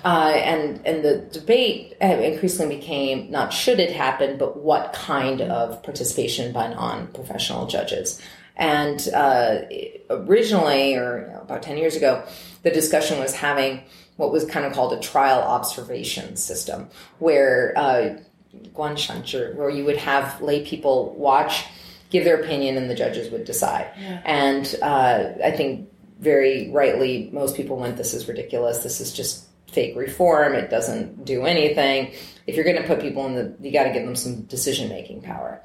[0.04, 5.40] uh, and and the debate uh, increasingly became not should it happen, but what kind
[5.40, 8.20] of participation by non-professional judges.
[8.56, 9.62] And uh,
[10.10, 12.24] originally, or you know, about ten years ago,
[12.62, 13.82] the discussion was having
[14.16, 18.18] what was kind of called a trial observation system, where uh,
[18.74, 21.64] guanshanzhi, where you would have lay people watch,
[22.10, 23.90] give their opinion, and the judges would decide.
[24.24, 28.78] And uh, I think very rightly, most people went, "This is ridiculous.
[28.82, 30.54] This is just fake reform.
[30.54, 32.12] It doesn't do anything.
[32.46, 34.88] If you're going to put people in the, you got to give them some decision
[34.88, 35.62] making power."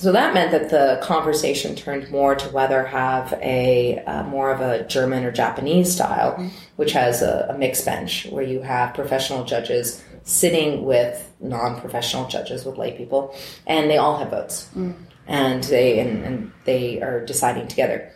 [0.00, 4.62] So that meant that the conversation turned more to whether have a uh, more of
[4.62, 6.48] a German or Japanese style, mm-hmm.
[6.76, 12.64] which has a, a mixed bench where you have professional judges sitting with non-professional judges
[12.64, 13.34] with lay people,
[13.66, 14.94] and they all have votes, mm.
[15.26, 18.10] and they and, and they are deciding together.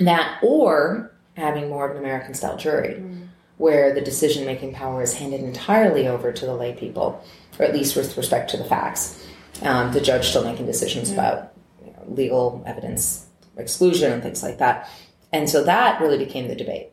[0.00, 3.23] That or having more of an American style jury, mm.
[3.56, 7.22] Where the decision making power is handed entirely over to the lay people,
[7.58, 9.24] or at least with respect to the facts
[9.62, 11.52] um, the judge still making decisions about
[11.84, 14.88] you know, legal evidence exclusion and things like that.
[15.32, 16.90] And so that really became the debate.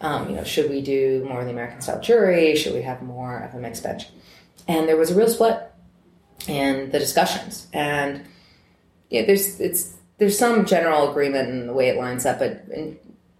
[0.00, 2.54] Um, you know, should we do more of the American style jury?
[2.54, 4.06] Should we have more of a mixed bench?
[4.68, 5.60] And there was a real split
[6.46, 7.66] in the discussions.
[7.72, 8.24] And
[9.10, 12.64] yeah, there's it's there's some general agreement in the way it lines up, but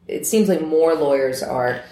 [0.08, 1.82] it seems like more lawyers are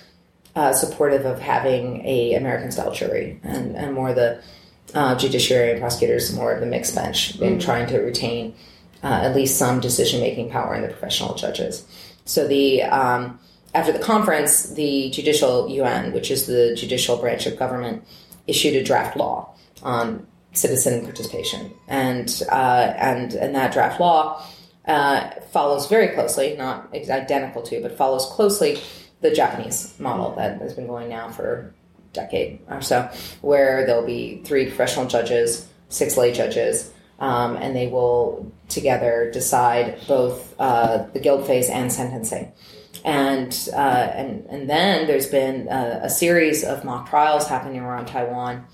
[0.56, 4.40] uh, supportive of having a American style jury, and, and more the
[4.94, 8.54] uh, judiciary and prosecutors more of the mixed bench in trying to retain
[9.04, 11.86] uh, at least some decision making power in the professional judges.
[12.24, 13.38] So the um,
[13.74, 18.02] after the conference, the Judicial Yuan, which is the judicial branch of government,
[18.46, 24.42] issued a draft law on citizen participation, and uh, and and that draft law
[24.86, 28.78] uh, follows very closely, not identical to, but follows closely
[29.28, 31.74] the Japanese model that has been going now for
[32.08, 33.10] a decade or so,
[33.40, 39.98] where there'll be three professional judges, six lay judges, um, and they will together decide
[40.06, 42.52] both uh, the guilt phase and sentencing.
[43.04, 48.06] And uh, and and then there's been a, a series of mock trials happening around
[48.06, 48.66] Taiwan,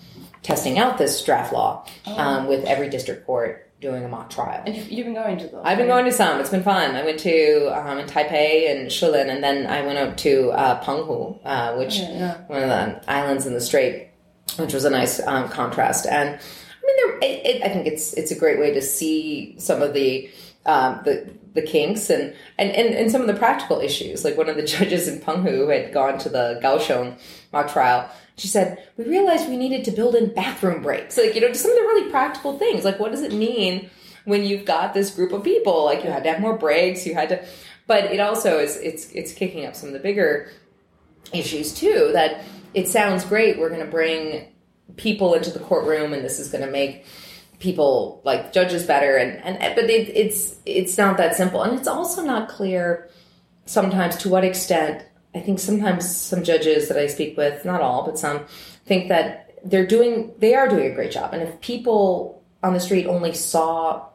[0.42, 4.62] testing out this draft law um, with every district court doing a mock trial.
[4.64, 5.62] And you've, you've been going to those.
[5.64, 6.40] I've been going to some.
[6.40, 6.94] It's been fun.
[6.94, 10.82] I went to um, in Taipei and Shulin, and then I went up to uh,
[10.82, 12.36] Penghu, uh, which Yeah, yeah.
[12.46, 14.08] one of the islands in the Strait,
[14.56, 16.06] which was a nice um, contrast.
[16.06, 19.54] And I mean, there, it, it, I think it's it's a great way to see
[19.58, 20.30] some of the
[20.66, 24.24] um, the the kinks and, and, and, and some of the practical issues.
[24.24, 27.18] Like one of the judges in Penghu had gone to the Kaohsiung
[27.52, 28.08] mock trial.
[28.36, 31.18] She said, we realized we needed to build in bathroom breaks.
[31.18, 32.84] Like, you know, some of the really practical things.
[32.84, 33.90] Like, what does it mean
[34.24, 35.84] when you've got this group of people?
[35.84, 37.06] Like, you had to have more breaks.
[37.06, 37.44] You had to,
[37.86, 40.50] but it also is, it's, it's kicking up some of the bigger
[41.34, 43.58] issues too, that it sounds great.
[43.58, 44.48] We're going to bring
[44.96, 47.04] people into the courtroom and this is going to make
[47.62, 51.62] people like judges better and, and but it, it's it's not that simple.
[51.62, 53.08] And it's also not clear
[53.64, 55.04] sometimes to what extent
[55.36, 58.44] i think sometimes some judges that i speak with not all but some
[58.84, 61.32] think that they're doing they are doing a great job.
[61.32, 64.06] And if people on the street only saw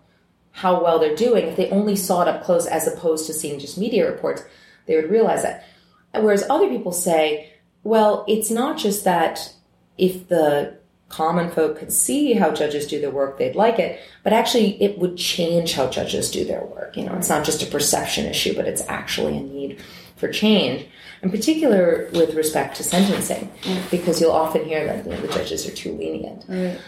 [0.51, 3.59] how well they're doing if they only saw it up close as opposed to seeing
[3.59, 4.43] just media reports
[4.85, 5.65] they would realize that.
[6.13, 9.53] Whereas other people say well it's not just that
[9.97, 10.76] if the
[11.09, 13.99] common folk could see how judges do their work, they'd like it.
[14.23, 16.97] But actually, it would change how judges do their work.
[16.97, 19.81] You know, it's not just a perception issue, but it's actually a need
[20.17, 20.85] for change,
[21.21, 23.91] in particular with respect to sentencing, mm.
[23.91, 26.79] because you'll often hear that you know, the judges are too lenient.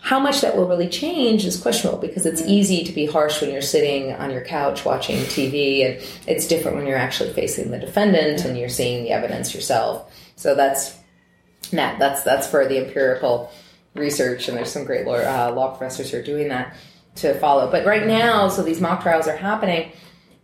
[0.00, 2.48] How much that will really change is questionable because it's mm.
[2.48, 6.76] easy to be harsh when you're sitting on your couch watching TV, and it's different
[6.76, 10.12] when you're actually facing the defendant and you're seeing the evidence yourself.
[10.36, 10.96] So that's
[11.72, 11.98] Matt.
[11.98, 13.52] That's that's for the empirical
[13.94, 16.76] research, and there's some great law, uh, law professors who are doing that
[17.16, 17.70] to follow.
[17.70, 19.92] But right now, so these mock trials are happening,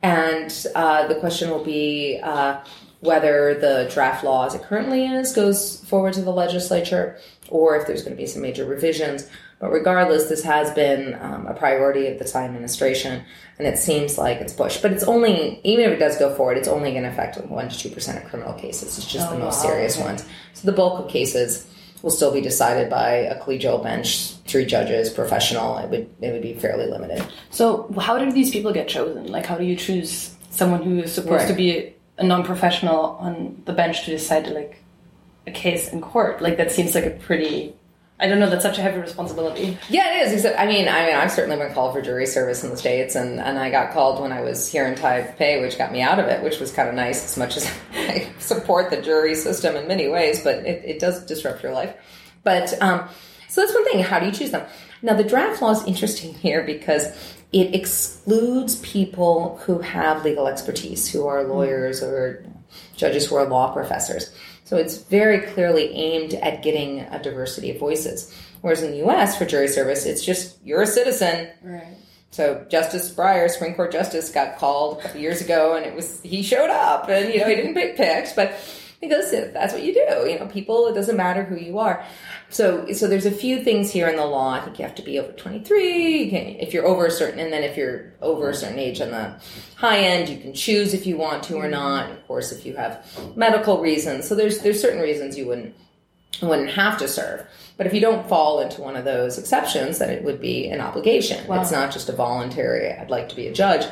[0.02, 2.60] and uh, the question will be uh,
[3.00, 7.86] whether the draft law as it currently is goes forward to the legislature, or if
[7.86, 9.28] there's going to be some major revisions.
[9.60, 13.22] But regardless, this has been um, a priority of the Tsai administration,
[13.60, 14.82] and it seems like it's pushed.
[14.82, 17.80] But it's only, even if it does go forward, it's only going to affect 1%
[17.80, 18.98] to 2% of criminal cases.
[18.98, 20.04] It's just Oh, the most wow, serious okay.
[20.04, 20.24] ones.
[20.54, 21.68] So the bulk of cases
[22.02, 25.78] will still be decided by a collegial bench, three judges, professional.
[25.78, 27.24] It would, it would be fairly limited.
[27.50, 29.28] So, how do these people get chosen?
[29.28, 31.48] Like, how do you choose someone who is supposed Right.
[31.48, 34.82] to be a non-professional on the bench to decide like
[35.46, 36.42] a case in court?
[36.42, 37.74] Like, that seems like a pretty.
[38.22, 38.48] I don't know.
[38.48, 39.76] That's such a heavy responsibility.
[39.88, 40.32] Yeah, it is.
[40.32, 43.16] Except, I mean, I mean, I've certainly been called for jury service in the states,
[43.16, 46.20] and, and I got called when I was here in Taipei, which got me out
[46.20, 47.24] of it, which was kind of nice.
[47.24, 51.26] As much as I support the jury system in many ways, but it, it does
[51.26, 51.94] disrupt your life.
[52.44, 53.08] But um,
[53.48, 54.04] so that's one thing.
[54.04, 54.66] How do you choose them?
[55.02, 57.06] Now, the draft law is interesting here because
[57.52, 62.44] it excludes people who have legal expertise, who are lawyers or
[62.96, 64.32] judges who are law professors.
[64.64, 68.34] So it's very clearly aimed at getting a diversity of voices.
[68.60, 71.48] Whereas in the US, for jury service, it's just you're a citizen.
[71.62, 71.96] Right.
[72.30, 76.20] So Justice Breyer, Supreme Court Justice, got called a couple years ago, and it was
[76.22, 78.54] he showed up, and you know he didn't pick picks, but
[79.02, 80.30] because that's what you do.
[80.30, 80.86] You know, people.
[80.86, 82.06] It doesn't matter who you are.
[82.48, 84.50] So so there's a few things here in the law.
[84.50, 86.24] I think you have to be over 23.
[86.24, 89.00] You can, if you're over a certain, and then if you're over a certain age
[89.00, 89.34] on the
[89.74, 92.10] high end, you can choose if you want to or not.
[92.12, 93.04] Of course, if you have
[93.36, 94.28] medical reasons.
[94.28, 95.74] So there's there's certain reasons you wouldn't
[96.40, 97.44] wouldn't have to serve.
[97.76, 100.80] But if you don't fall into one of those exceptions, then it would be an
[100.80, 101.44] obligation.
[101.48, 101.60] Wow.
[101.60, 103.84] It's not just a voluntary, I'd like to be a judge.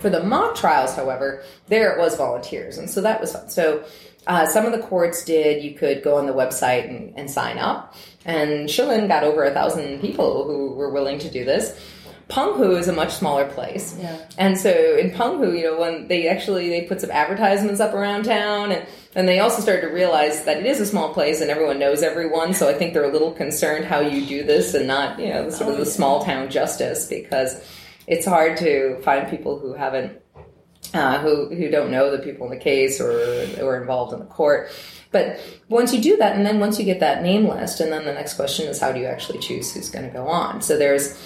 [0.00, 2.76] For the mock trials, however, there it was volunteers.
[2.76, 3.48] And so that was fun.
[3.48, 3.84] So
[4.26, 7.58] uh, some of the courts did, you could go on the website and, and sign
[7.58, 7.94] up.
[8.24, 11.78] And Shilin got over a thousand people who were willing to do this.
[12.28, 13.96] Penghu is a much smaller place.
[13.98, 14.18] Yeah.
[14.38, 18.24] And so in Penghu, you know, when they actually they put some advertisements up around
[18.24, 21.50] town and and they also started to realize that it is a small place and
[21.50, 22.54] everyone knows everyone.
[22.54, 25.50] So I think they're a little concerned how you do this and not, you know,
[25.50, 27.62] sort of the small town justice because
[28.06, 30.18] it's hard to find people who haven't
[30.92, 33.12] uh, who who don't know the people in the case or
[33.62, 34.70] or involved in the court.
[35.10, 38.04] But once you do that, and then once you get that name list, and then
[38.04, 40.60] the next question is how do you actually choose who's going to go on?
[40.60, 41.16] So there's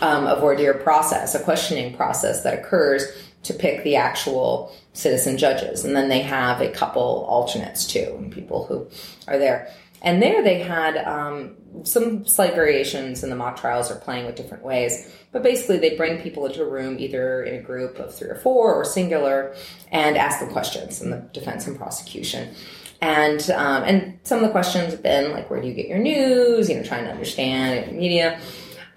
[0.00, 3.04] um, a voir dire process, a questioning process that occurs
[3.42, 8.64] to pick the actual citizen judges, and then they have a couple alternates too, people
[8.64, 8.88] who
[9.28, 9.70] are there.
[10.06, 14.36] And there they had um, some slight variations in the mock trials or playing with
[14.36, 15.12] different ways.
[15.32, 18.36] But basically, they bring people into a room, either in a group of three or
[18.36, 19.56] four or singular,
[19.90, 22.54] and ask them questions in the defense and prosecution.
[23.00, 25.98] And um, and some of the questions have been like, where do you get your
[25.98, 26.70] news?
[26.70, 28.40] You know, trying to understand media.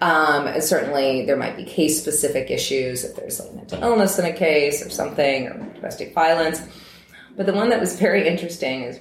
[0.01, 4.25] Um, and certainly, there might be case specific issues if there's like mental illness in
[4.25, 6.61] a case or something, or domestic violence.
[7.35, 8.99] But the one that was very interesting is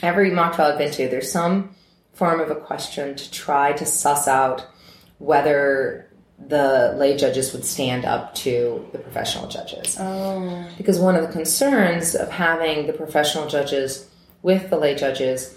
[0.00, 1.74] every mock trial I've been to, there's some
[2.14, 4.66] form of a question to try to suss out
[5.18, 9.96] whether the lay judges would stand up to the professional judges.
[9.98, 10.68] Oh.
[10.76, 14.08] Because one of the concerns of having the professional judges
[14.42, 15.56] with the lay judges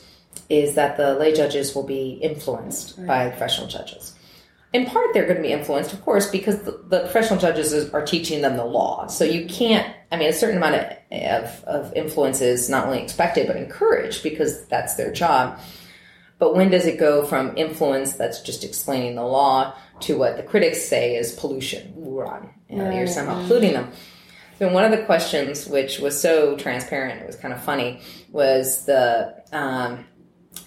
[0.50, 4.15] is that the lay judges will be influenced by the professional judges.
[4.76, 7.90] In part, they're going to be influenced, of course, because the, the professional judges is,
[7.92, 9.08] are teaching them the law.
[9.08, 13.02] So you can't, I mean, a certain amount of, of, of influence is not only
[13.02, 15.58] expected, but encouraged because that's their job.
[16.40, 20.44] But when does it go from influence that's just explaining the law to what the
[20.44, 21.94] critics say is pollution?
[21.98, 22.50] Uran.
[22.70, 23.94] You know, You're somehow polluting them.
[24.60, 28.86] So one of the questions, which was so transparent, it was kind of funny, was
[28.86, 30.06] the um,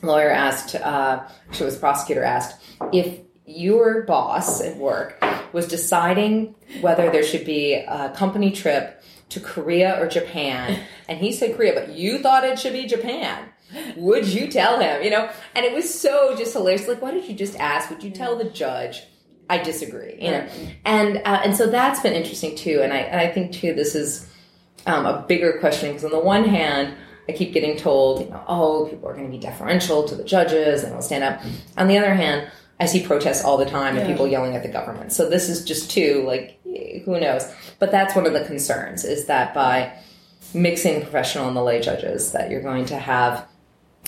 [0.01, 2.59] lawyer asked, uh, it was the prosecutor asked,
[2.91, 9.41] if your boss at work was deciding whether there should be a company trip to
[9.41, 13.49] Korea or Japan, and he said Korea, but you thought it should be Japan.
[13.97, 15.03] Would you tell him?
[15.03, 16.89] You know, and it was so just hilarious.
[16.89, 17.91] Like, why did you just ask?
[17.91, 19.03] Would you tell the judge?
[19.51, 20.17] I disagree.
[20.21, 20.49] You know,
[20.85, 22.81] and uh, and so that's been interesting too.
[22.83, 24.31] And I and I think too this is
[24.87, 26.95] um, a bigger question because on the one hand,
[27.29, 30.25] I keep getting told, you know, oh, people are going to be deferential to the
[30.25, 31.43] judges and they'll stand up.
[31.77, 32.51] On the other hand,
[32.81, 35.13] I see protests all the time and people yelling at the government.
[35.13, 36.61] So this is just too like
[37.05, 37.51] who knows.
[37.79, 39.93] But that's one of the concerns is that by
[40.55, 43.47] mixing professional and the lay judges that you're going to have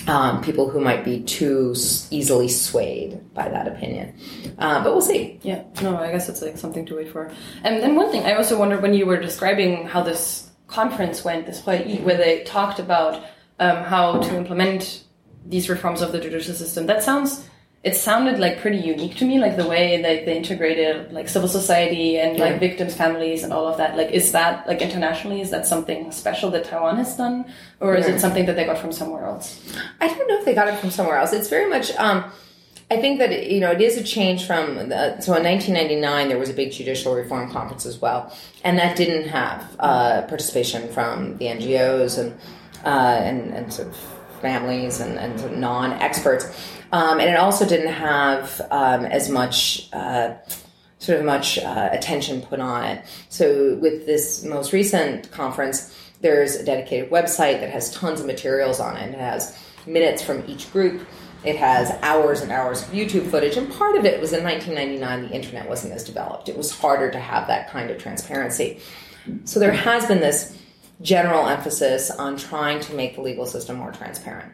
[0.06, 1.74] um, people who might be too
[2.10, 4.14] easily swayed by that opinion.
[4.58, 5.38] Uh, but we'll see.
[5.42, 7.30] Yeah, no, I guess it's like something to wait for.
[7.64, 11.46] And then one thing I also wondered when you were describing how this conference went,
[11.46, 13.24] this play, where they talked about
[13.58, 15.04] um, how to implement
[15.44, 16.86] these reforms of the judicial system.
[16.86, 17.46] That sounds,
[17.82, 21.48] it sounded like pretty unique to me, like the way that they integrated like civil
[21.48, 23.96] society and like victims' families and all of that.
[23.96, 27.46] Like, is that like internationally, is that something special that Taiwan has done,
[27.80, 28.16] or is Yeah.
[28.16, 29.58] it something that they got from somewhere else?
[30.00, 31.32] I don't know if they got it from somewhere else.
[31.32, 31.90] It's very much.
[31.96, 32.24] Um,
[32.90, 36.38] I think that you know it is a change from the, so in 1999 there
[36.38, 38.30] was a big judicial reform conference as well,
[38.62, 42.36] and that didn't have uh, participation from the NGOs and
[42.84, 42.88] uh,
[43.28, 43.96] and and sort of
[44.42, 46.46] families and, and sort of non-experts,
[46.92, 49.88] um, and it also didn't have um, as much.
[49.92, 50.34] Uh,
[50.98, 53.04] sort of much uh, attention put on it.
[53.30, 58.80] So with this most recent conference, there's a dedicated website that has tons of materials
[58.80, 59.14] on it.
[59.14, 61.06] It has minutes from each group.
[61.42, 65.30] It has hours and hours of YouTube footage, and part of it was in 1999.
[65.30, 68.80] The internet wasn't as developed; it was harder to have that kind of transparency.
[69.44, 70.56] So there has been this
[71.00, 74.52] general emphasis on trying to make the legal system more transparent.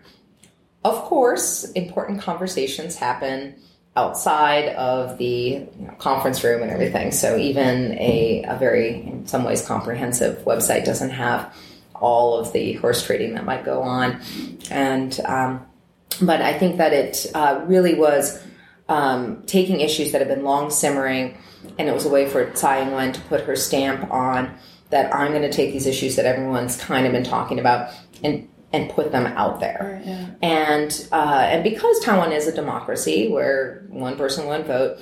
[0.87, 3.57] Of course, important conversations happen
[3.97, 7.11] outside of the you know, conference room and everything.
[7.11, 11.53] So even a, a very, in some ways, comprehensive website doesn't have
[11.93, 14.21] all of the horse trading that might go on.
[14.71, 15.67] And um,
[16.23, 18.41] but I think that it uh, really was
[18.89, 21.37] um, taking issues that have been long simmering,
[21.81, 24.57] and it was a way for Tsai Ing-wen to put her stamp on
[24.91, 27.91] that I'm going to take these issues that everyone's kind of been talking about
[28.23, 30.01] and and put them out there.
[30.05, 30.27] Right, yeah.
[30.43, 34.99] And uh, and because Taiwan is a democracy where one person one vote,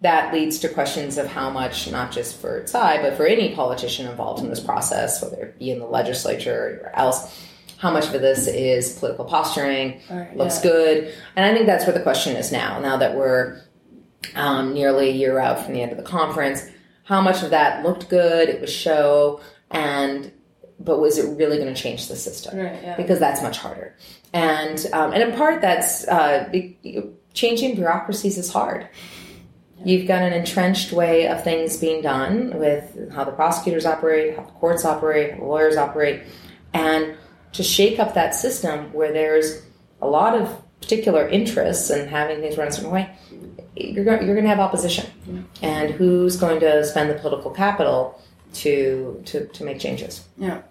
[0.00, 4.06] that leads to questions of how much, not just for Tsai, but for any politician
[4.06, 7.46] involved in this process, whether it be in the legislature or else,
[7.76, 10.70] how much of this is political posturing, Right, looks yeah.
[10.70, 11.14] good.
[11.36, 13.60] And I think that's where the question is now, now that we're
[14.34, 16.66] um, nearly a year out from the end of the conference.
[17.04, 18.48] How much of that looked good?
[18.48, 19.40] It was show,
[19.70, 20.30] and
[20.80, 22.58] but was it really going to change the system?
[22.58, 22.96] Right, yeah.
[22.96, 23.94] Because that's much harder,
[24.32, 26.50] and um, and in part that's uh,
[27.34, 28.88] changing bureaucracies is hard.
[29.82, 34.42] You've got an entrenched way of things being done with how the prosecutors operate, how
[34.42, 36.22] the courts operate, how the lawyers operate,
[36.74, 37.16] and
[37.52, 39.62] to shake up that system where there's
[40.02, 43.10] a lot of particular interests in having things run a certain way,
[43.76, 45.06] you're going, you're going to have opposition.
[45.62, 48.20] And who's going to spend the political capital
[48.54, 50.26] to to, to make changes?
[50.36, 50.62] Yeah.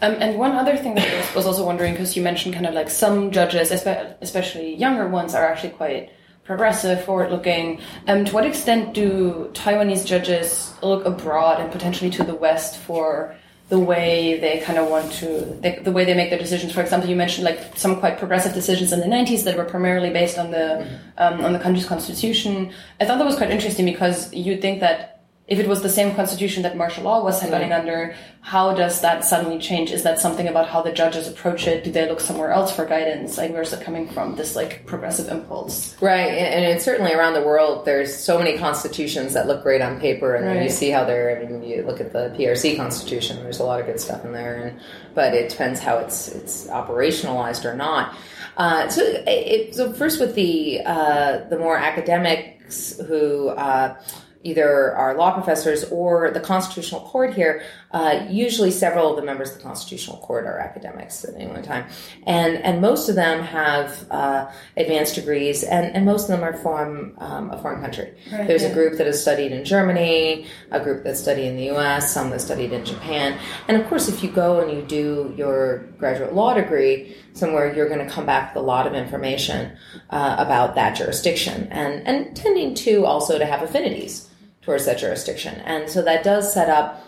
[0.00, 2.74] Um, and one other thing that I was, also wondering, because you mentioned kind of
[2.74, 6.10] like some judges, especially younger ones, are actually quite
[6.44, 7.80] progressive, forward looking.
[8.06, 13.36] Um, to what extent do Taiwanese judges look abroad and potentially to the West for
[13.68, 16.72] the way they kind of want to, they, the way they make their decisions?
[16.72, 20.10] For example, you mentioned like some quite progressive decisions in the 90s that were primarily
[20.10, 22.72] based on the, um, on the country's constitution.
[23.00, 25.17] I thought that was quite interesting because you'd think that
[25.48, 29.24] if it was the same constitution that martial law was running under, how does that
[29.24, 29.90] suddenly change?
[29.90, 31.84] Is that something about how the judges approach it?
[31.84, 33.38] Do they look somewhere else for guidance?
[33.38, 34.36] Like, where's it coming from?
[34.36, 35.96] This like progressive impulse.
[36.02, 37.86] Right, and, and it's certainly around the world.
[37.86, 41.40] There's so many constitutions that look great on paper, and then you see how they're.
[41.40, 43.42] I mean, you look at the PRC constitution.
[43.42, 44.80] There's a lot of good stuff in there, and
[45.14, 48.14] but it depends how it's it's operationalized or not.
[48.58, 53.48] Uh, so, it, so first with the uh, the more academics who.
[53.48, 53.98] Uh,
[54.44, 57.62] Either our law professors or the constitutional court here.
[57.90, 61.62] Uh, usually, several of the members of the constitutional court are academics at any one
[61.62, 61.86] time,
[62.26, 66.52] and and most of them have uh, advanced degrees, and, and most of them are
[66.52, 68.12] from um, a foreign country.
[68.30, 71.64] Right, There's a group that has studied in Germany, a group that studied in the
[71.64, 75.32] U.S., some that studied in Japan, and of course, if you go and you do
[75.38, 79.74] your graduate law degree somewhere, you're going to come back with a lot of information
[80.10, 84.28] uh, about that jurisdiction, and and tending to also to have affinities
[84.60, 87.02] towards that jurisdiction, and so that does set up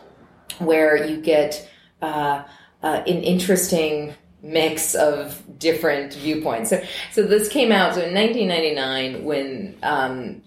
[0.59, 1.68] where you get
[2.03, 2.44] uh,
[2.82, 6.70] uh, an interesting mix of different viewpoints.
[6.70, 6.82] So,
[7.12, 10.42] so this came out so in 1999 when um,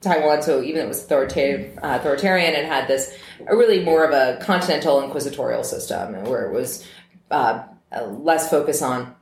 [0.00, 3.16] Taiwan, so even though it was authoritative, uh, authoritarian, it had this
[3.50, 6.86] really more of a continental inquisitorial system where it was
[7.30, 7.62] uh,
[7.92, 9.14] less focus on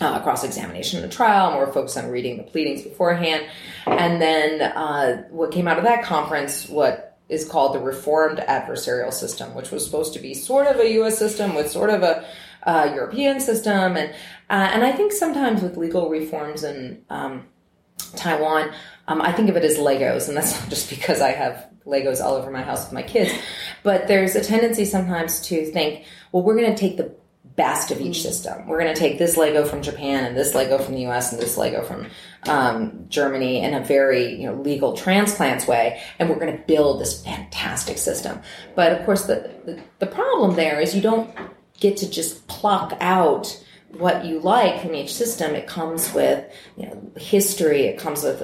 [0.00, 3.46] uh, cross examination in the trial, more focus on reading the pleadings beforehand.
[3.86, 9.12] And then uh, what came out of that conference, what is called the Reformed Adversarial
[9.12, 11.18] System, which was supposed to be sort of a U.S.
[11.18, 12.26] system with sort of a
[12.64, 14.10] uh, European system, and
[14.50, 17.46] uh, and I think sometimes with legal reforms in um,
[18.16, 18.72] Taiwan,
[19.08, 22.22] um, I think of it as Legos, and that's not just because I have Legos
[22.22, 23.32] all over my house with my kids,
[23.82, 27.14] but there's a tendency sometimes to think, well, we're going to take the
[27.56, 28.66] best of each system.
[28.66, 31.32] We're going to take this Lego from Japan and this Lego from the U.S.
[31.32, 32.06] and this Lego from
[32.48, 37.00] um, Germany in a very you know legal transplants way, and we're going to build
[37.00, 38.40] this fantastic system.
[38.74, 41.34] But of course, the, the the problem there is you don't
[41.78, 45.54] get to just pluck out what you like from each system.
[45.54, 46.44] It comes with
[46.76, 47.82] you know history.
[47.82, 48.42] It comes with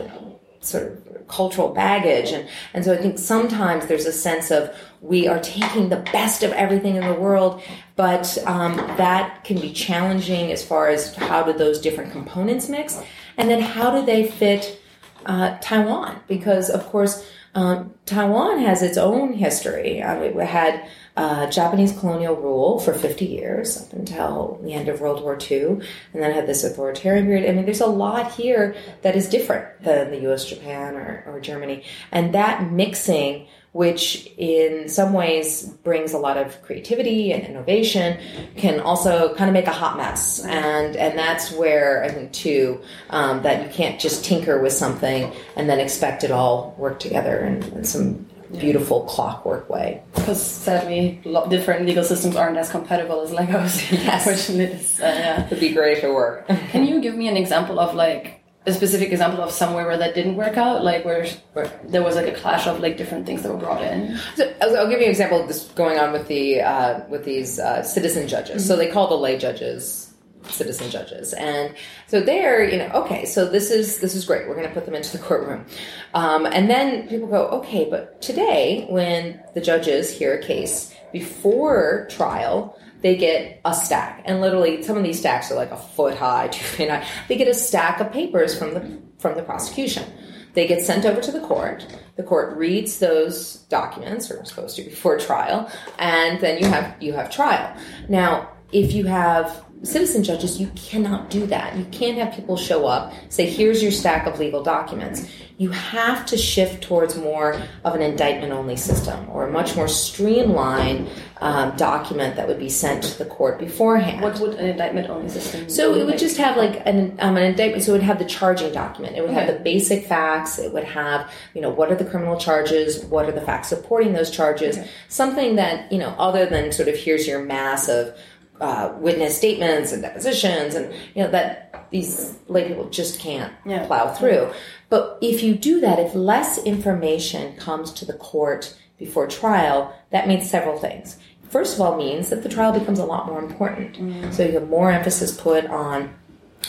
[0.60, 2.32] sort of cultural baggage.
[2.32, 6.42] And and so I think sometimes there's a sense of we are taking the best
[6.42, 7.62] of everything in the world
[8.00, 12.98] but um, that can be challenging as far as how do those different components mix?
[13.36, 14.80] And then how do they fit
[15.26, 16.18] uh, Taiwan?
[16.26, 20.00] Because of course um, Taiwan has its own history.
[20.00, 20.88] Uh, we had
[21.20, 25.64] uh, Japanese colonial rule for 50 years up until the end of World War II,
[25.64, 25.82] and
[26.14, 27.46] then had this authoritarian period.
[27.46, 31.40] I mean, there's a lot here that is different than the US, Japan, or, or
[31.40, 31.84] Germany.
[32.10, 38.18] And that mixing which in some ways brings a lot of creativity and innovation,
[38.56, 40.44] can also kind of make a hot mess.
[40.44, 45.32] And and that's where I think too um, that you can't just tinker with something
[45.54, 48.26] and then expect it all work together and, in some
[48.58, 50.02] beautiful clockwork way.
[50.14, 53.90] Because sadly, different legal systems aren't as compatible as Legos.
[54.00, 55.46] Yes, unfortunately, uh, yeah.
[55.46, 56.48] it'd be great if it worked.
[56.70, 60.14] Can you give me an example of like a specific example of somewhere where that
[60.14, 63.42] didn't work out, like where, where there was like a clash of like different things
[63.42, 64.18] that were brought in.
[64.36, 67.58] So I'll give you an example of this going on with the uh, with these
[67.58, 68.62] uh, citizen judges.
[68.62, 68.68] Mm-hmm.
[68.68, 70.09] So they call the lay judges
[70.48, 71.74] citizen judges, and
[72.06, 74.48] so they're you know okay, so this is this is great.
[74.48, 75.66] We're going to put them into the courtroom,
[76.14, 82.06] um, and then people go okay, but today when the judges hear a case before
[82.10, 84.22] trial they get a stack.
[84.24, 87.06] And literally, some of these stacks are like a foot high, two feet high.
[87.28, 90.04] They get a stack of papers from the from the prosecution.
[90.52, 91.86] They get sent over to the court.
[92.16, 97.12] The court reads those documents, or supposed to before trial, and then you have you
[97.12, 97.74] have trial.
[98.08, 101.76] Now, if you have citizen judges, you cannot do that.
[101.76, 105.28] You can't have people show up, say, here's your stack of legal documents.
[105.56, 109.88] You have to shift towards more of an indictment only system or a much more
[109.88, 111.10] streamlined
[111.42, 114.22] um, document that would be sent to the court beforehand.
[114.22, 117.42] What would an indictment only system So it would just have like an, um, an
[117.42, 119.16] indictment, so it would have the charging document.
[119.16, 119.40] It would okay.
[119.40, 120.58] have the basic facts.
[120.58, 123.04] It would have, you know, what are the criminal charges?
[123.04, 124.78] What are the facts supporting those charges?
[124.78, 124.88] Okay.
[125.08, 128.16] Something that, you know, other than sort of here's your mass of
[128.60, 133.86] uh, witness statements and depositions, and you know that these lay people just can't yeah.
[133.86, 134.50] plow through.
[134.88, 140.28] But if you do that, if less information comes to the court before trial, that
[140.28, 141.18] means several things.
[141.48, 143.96] First of all, means that the trial becomes a lot more important.
[143.96, 144.32] Mm.
[144.32, 146.14] So you have more emphasis put on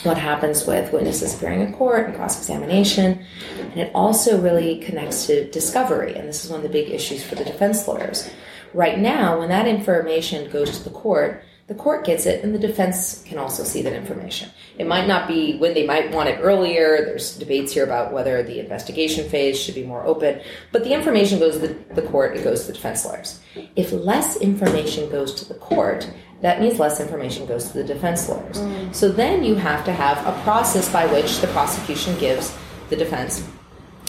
[0.02, 3.24] what happens with witnesses appearing in court and cross examination.
[3.60, 6.14] And it also really connects to discovery.
[6.14, 8.28] And this is one of the big issues for the defense lawyers.
[8.74, 12.58] Right now, when that information goes to the court, the court gets it and the
[12.58, 14.50] defense can also see that information.
[14.78, 17.04] It might not be when they might want it earlier.
[17.04, 20.40] There's debates here about whether the investigation phase should be more open,
[20.72, 23.40] but the information goes to the, the court, it goes to the defense lawyers.
[23.76, 26.10] If less information goes to the court,
[26.40, 28.58] that means less information goes to the defense lawyers.
[28.58, 28.94] Mm.
[28.94, 32.56] So then you have to have a process by which the prosecution gives
[32.90, 33.48] the defense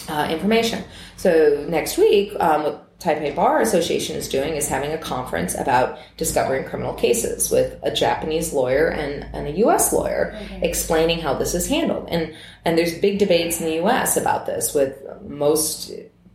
[0.09, 0.83] uh, information.
[1.15, 6.63] So next week, um, Taipei Bar Association is doing is having a conference about discovering
[6.63, 9.91] criminal cases with a Japanese lawyer and, and a U.S.
[9.91, 10.59] lawyer okay.
[10.61, 12.07] explaining how this is handled.
[12.09, 12.33] And
[12.63, 14.15] and there's big debates in the U.S.
[14.15, 15.91] about this, with most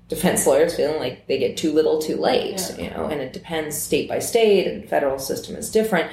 [0.09, 2.61] defense lawyers feeling like they get too little, too late.
[2.77, 2.85] Yeah.
[2.85, 6.13] You know, and it depends state by state, and federal system is different.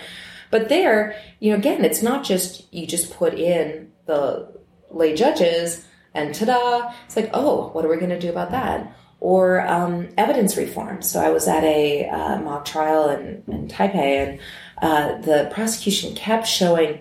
[0.51, 4.55] But there, you know, again, it's not just you just put in the
[4.89, 6.93] lay judges and ta-da!
[7.05, 8.95] It's like, oh, what are we going to do about that?
[9.25, 11.01] Or um, evidence reform.
[11.01, 14.39] So I was at a uh, mock trial in, in Taipei, and
[14.83, 16.99] uh, the prosecution kept showing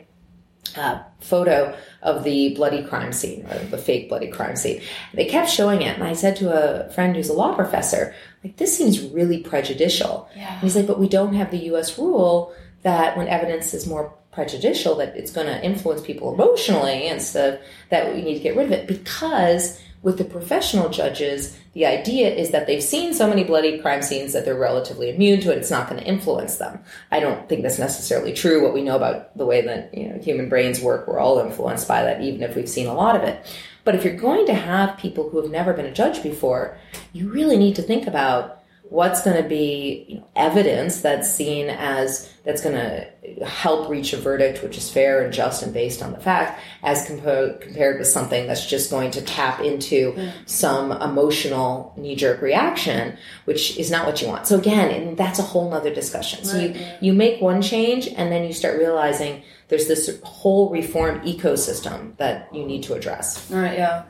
[0.75, 4.81] a uh, photo of the bloody crime scene or the fake bloody crime scene.
[5.13, 8.57] They kept showing it, and I said to a friend who's a law professor, like,
[8.57, 10.27] this seems really prejudicial.
[10.35, 10.51] Yeah.
[10.51, 11.99] And he's like, but we don't have the U.S.
[11.99, 12.55] rule
[12.85, 17.59] that when evidence is more prejudicial, that it's going to influence people emotionally, and so
[17.91, 22.33] that we need to get rid of it because with the professional judges, the idea
[22.33, 25.57] is that they've seen so many bloody crime scenes that they're relatively immune to it.
[25.57, 26.79] It's not going to influence them.
[27.11, 28.63] I don't think that's necessarily true.
[28.63, 31.89] What we know about the way that you know human brains work, we're all influenced
[31.89, 33.45] by that, even if we've seen a lot of it.
[33.83, 36.77] But if you're going to have people who have never been a judge before,
[37.15, 41.71] you really need to think about what's going to be you know, evidence that's seen
[41.71, 46.03] as that's going to help reach a verdict which is fair and just and based
[46.03, 50.33] on the fact as compo- compared with something that's just going to tap into mm.
[50.45, 53.17] some emotional knee-jerk reaction
[53.47, 54.47] which is not what you want.
[54.47, 56.45] So again that's a whole nother discussion.
[56.45, 61.21] So you you make one change and then you start realizing there's this whole reform
[61.21, 63.51] ecosystem that you need to address.
[63.51, 64.05] All right yeah.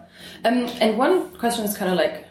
[0.45, 2.27] Um, and one question is kind of like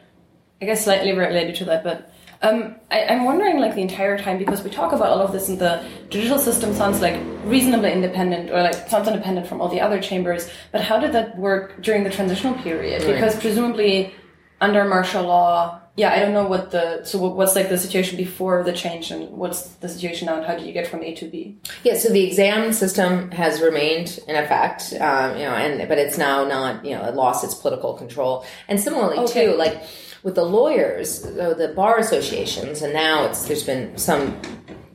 [0.62, 2.12] i guess slightly related to that but
[2.44, 5.48] um, I, am wondering, like the entire time, because we talk about all of this,
[5.48, 9.80] and the judicial system sounds like reasonably independent, or like sounds independent from all the
[9.80, 10.50] other chambers.
[10.74, 13.04] But how did that work during the transitional period?
[13.04, 13.14] Right.
[13.14, 14.14] Because presumably,
[14.60, 18.62] under martial law, yeah, I don't know what the so what's like the situation before
[18.64, 21.26] the change, and what's the situation now, and how do you get from A to
[21.26, 21.58] B?
[21.84, 26.18] Yeah, so the exam system has remained in effect, um, you know, and but it's
[26.18, 29.46] now not, you know, it lost its political control, and similarly okay.
[29.46, 29.82] too, like
[30.24, 34.39] with the lawyers, the bar associations, and now it's there's been some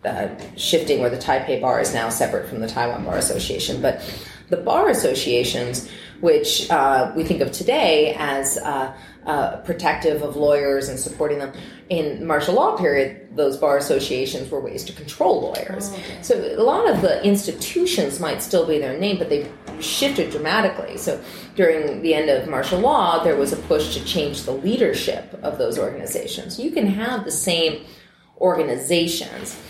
[0.05, 4.03] uh, shifting where the Taipei Bar is now separate from the Taiwan Bar Association, but
[4.49, 8.97] the bar associations, which uh, we think of today as uh,
[9.29, 11.53] uh, protective of lawyers and supporting them.
[11.91, 15.91] In martial law period, those bar associations were ways to control lawyers.
[15.93, 16.22] Oh, okay.
[16.22, 20.97] So a lot of the institutions might still be their name, but they've shifted dramatically.
[20.97, 21.22] So
[21.57, 25.59] during the end of martial law, there was a push to change the leadership of
[25.59, 26.59] those organizations.
[26.59, 27.85] You can have the same
[28.41, 29.61] organizations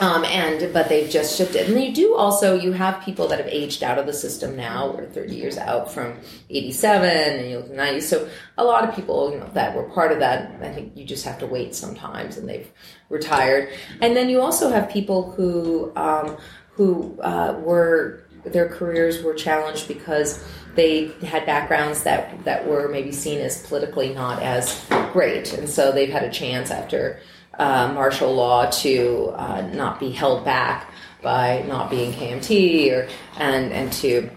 [0.00, 1.70] um, and but they've just shifted.
[1.70, 4.92] And you do also you have people that have aged out of the system now.
[4.92, 6.18] We're 30 years out from
[6.50, 8.00] 87 and you look 90.
[8.00, 8.28] So
[8.58, 10.60] a lot of people you know that were part of that.
[10.62, 12.70] I think you just have to wait sometimes, and they've
[13.08, 13.70] retired.
[14.00, 16.36] And then you also have people who um,
[16.72, 23.12] who uh, were their careers were challenged because they had backgrounds that that were maybe
[23.12, 27.20] seen as politically not as great, and so they've had a chance after
[27.58, 30.90] uh, martial law to uh, not be held back
[31.22, 34.30] by not being KMT or and and to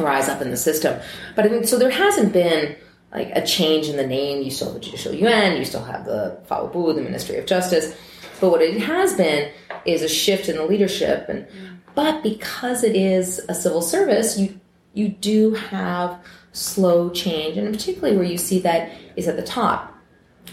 [0.00, 1.00] rise up in the system.
[1.34, 2.76] But I mean, so there hasn't been
[3.12, 4.42] like a change in the name.
[4.42, 7.96] You still have the Judicial Yuan, you still have the Fawubu, the Ministry of Justice.
[8.40, 9.50] But what it has been
[9.84, 11.46] is a shift in the leadership, and
[11.94, 14.60] but because it is a civil service, you
[14.92, 16.18] you do have
[16.52, 19.95] slow change, and particularly where you see that is at the top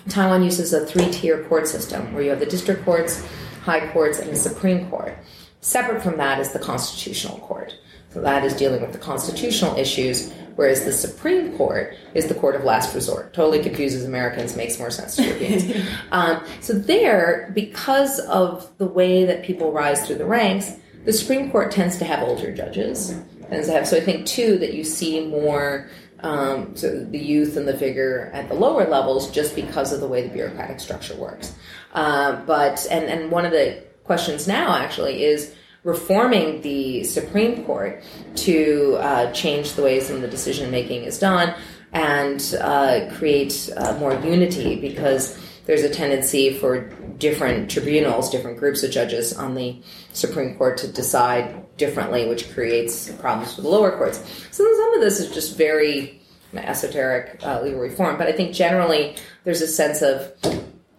[0.09, 3.25] Taiwan uses a three tier court system where you have the district courts,
[3.63, 5.17] high courts, and the Supreme Court.
[5.61, 7.73] Separate from that is the Constitutional Court.
[8.13, 12.55] So that is dealing with the constitutional issues, whereas the Supreme Court is the court
[12.55, 13.33] of last resort.
[13.33, 15.89] Totally confuses Americans, makes more sense to Europeans.
[16.11, 20.73] um, so there, because of the way that people rise through the ranks,
[21.05, 23.15] the Supreme Court tends to have older judges.
[23.49, 25.89] Tends to have, so I think too that you see more
[26.23, 30.07] um, so the youth and the vigor at the lower levels just because of the
[30.07, 31.53] way the bureaucratic structure works.
[31.93, 35.53] Uh, but and and one of the questions now actually is
[35.83, 38.01] reforming the Supreme Court
[38.35, 41.53] to uh, change the way some of the decision making is done
[41.91, 48.83] and uh, create uh, more unity because there's a tendency for different tribunals, different groups
[48.83, 49.81] of judges on the
[50.13, 54.19] Supreme Court to decide differently, which creates problems for the lower courts.
[54.51, 56.21] So some of this is just very
[56.53, 60.31] esoteric uh, legal reform, but I think generally there's a sense of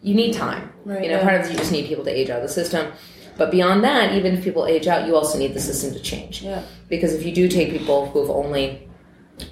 [0.03, 0.73] you need time.
[0.85, 1.23] Right, you know, yeah.
[1.23, 2.93] part of it you just need people to age out of the system.
[3.37, 6.43] But beyond that, even if people age out, you also need the system to change.
[6.43, 6.63] Yeah.
[6.89, 8.89] Because if you do take people who've only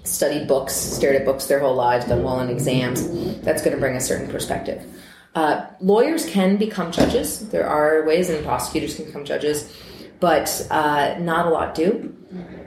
[0.05, 3.81] studied books, stared at books their whole lives, done well in exams, that's going to
[3.81, 4.85] bring a certain perspective.
[5.35, 7.49] Uh, lawyers can become judges.
[7.49, 9.75] There are ways, and prosecutors can become judges
[10.23, 12.17] but uh, not a lot do.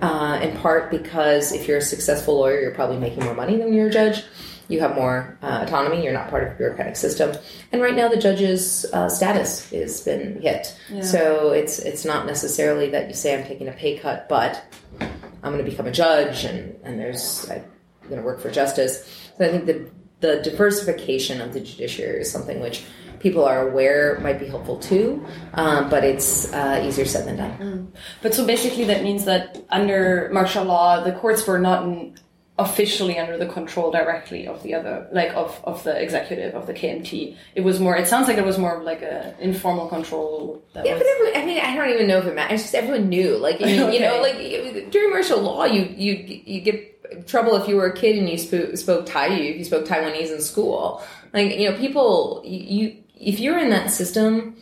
[0.01, 3.73] Uh, in part because if you're a successful lawyer, you're probably making more money than
[3.73, 4.23] you're a judge.
[4.67, 6.03] You have more uh, autonomy.
[6.03, 7.33] You're not part of a bureaucratic system.
[7.71, 10.77] And right now, the judge's uh, status has been hit.
[10.91, 11.01] Yeah.
[11.01, 14.61] So it's it's not necessarily that you say I'm taking a pay cut, but
[14.99, 17.63] I'm going to become a judge, and and there's I'm
[18.09, 19.07] going to work for justice.
[19.37, 19.89] So I think the
[20.19, 22.83] the diversification of the judiciary is something which
[23.25, 27.57] people are aware might be helpful too, um, but it's uh, easier said than done.
[27.57, 27.87] Mm.
[28.21, 32.15] But so basically, that means that under martial law, the courts were not in,
[32.59, 36.73] officially under the control directly of the other, like of, of the executive of the
[36.75, 37.35] KMT.
[37.55, 37.97] It was more.
[37.97, 40.63] It sounds like it was more like an informal control.
[40.75, 42.61] yeah, was, but everyone, I mean, I don't even know if it matters.
[42.61, 43.37] It's just everyone knew.
[43.37, 43.93] Like I mean, okay.
[43.95, 47.95] you know, like during martial law, you you you get trouble if you were a
[47.95, 49.29] kid and you spoke, spoke Thai.
[49.29, 51.01] You you spoke Taiwanese in school.
[51.33, 54.55] Like you know, people you if you're in that system,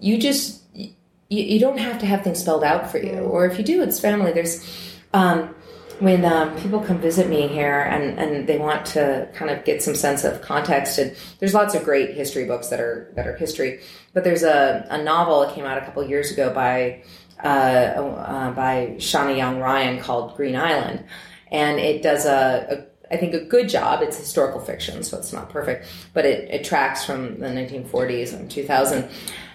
[0.00, 0.92] you just you,
[1.28, 3.20] you don't have to have things spelled out for you.
[3.20, 4.32] Or if you do, it's family.
[4.32, 4.66] There's
[5.14, 5.54] um,
[6.00, 9.82] when um, people come visit me here and, and they want to kind of get
[9.82, 13.36] some sense of context and there's lots of great history books that are that are
[13.36, 13.80] history
[14.14, 17.02] but there's a, a novel that came out a couple years ago by
[17.44, 21.04] uh, uh, by Shawna Yang Ryan called Green Island
[21.52, 24.02] and it does a I think a good job.
[24.02, 28.50] It's historical fiction, so it's not perfect, but it, it tracks from the 1940s and
[28.50, 29.08] 2000,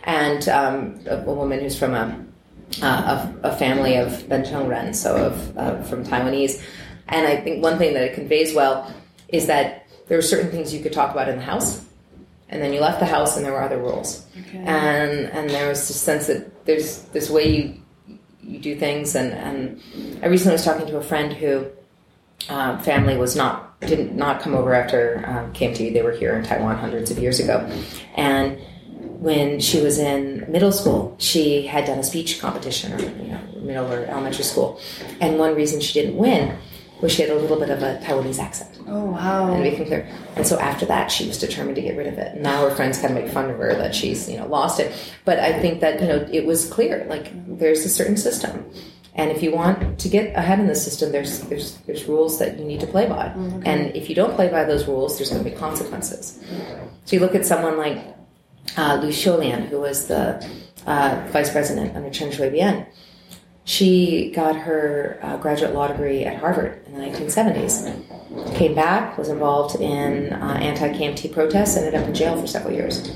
[0.04, 2.26] and um, a, a woman who's from a
[2.82, 6.62] uh, a, a, family of Bentong Ren, so of uh, from Taiwanese.
[7.08, 8.92] And I think one thing that it conveys well
[9.30, 11.86] is that there were certain things you could talk about in the house,
[12.50, 14.26] and then you left the house, and there were other rules.
[14.40, 14.58] Okay.
[14.58, 17.82] And and there was this sense that there's this way you
[18.42, 19.16] you do things.
[19.16, 21.68] And and I recently was talking to a friend who
[22.50, 25.94] uh, family was not didn't not come over after um, KMT.
[25.94, 27.70] They were here in Taiwan hundreds of years ago,
[28.16, 28.60] and
[29.20, 33.42] when she was in middle school, she had done a speech competition, or you know,
[33.62, 34.80] middle or elementary school,
[35.22, 36.58] and one reason she didn't win
[37.02, 38.80] was she had a little bit of a Taiwanese accent.
[38.88, 39.54] Oh wow!
[39.54, 40.08] And became clear.
[40.36, 42.34] And so after that, she was determined to get rid of it.
[42.34, 44.80] And now her friends kind of make fun of her that she's you know lost
[44.80, 44.94] it.
[45.26, 48.66] But I think that you know it was clear like there's a certain system.
[49.16, 52.60] And if you want to get ahead in the system, there's there's there's rules that
[52.60, 53.30] you need to play by.
[53.30, 53.72] Mm, okay.
[53.72, 56.40] And if you don't play by those rules, there's going to be consequences.
[57.06, 57.98] So you look at someone like
[58.76, 60.46] uh, Xiulian, who was the
[60.86, 62.86] uh, vice president under Chen Shui-bian,
[63.64, 68.56] she got her uh, graduate law degree at Harvard in the 1970s.
[68.56, 73.10] Came back, was involved in uh, anti-KMT protests, ended up in jail for several years.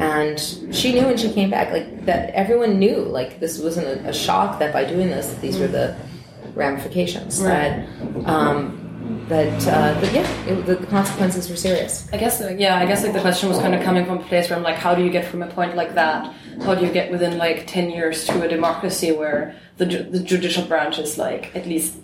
[0.00, 0.40] And
[0.74, 4.12] she knew when she came back, like that everyone knew, like this wasn't a, a
[4.14, 5.94] shock that by doing this, these were the
[6.54, 7.40] ramifications.
[7.42, 7.86] Right.
[8.14, 8.80] That um,
[9.28, 12.08] but uh, but yeah, it, the consequences were serious.
[12.12, 14.48] I guess yeah, I guess like the question was kind of coming from a place
[14.48, 16.34] where I'm like, how do you get from a point like that?
[16.62, 20.64] How do you get within like ten years to a democracy where the the judicial
[20.66, 21.94] branch is like at least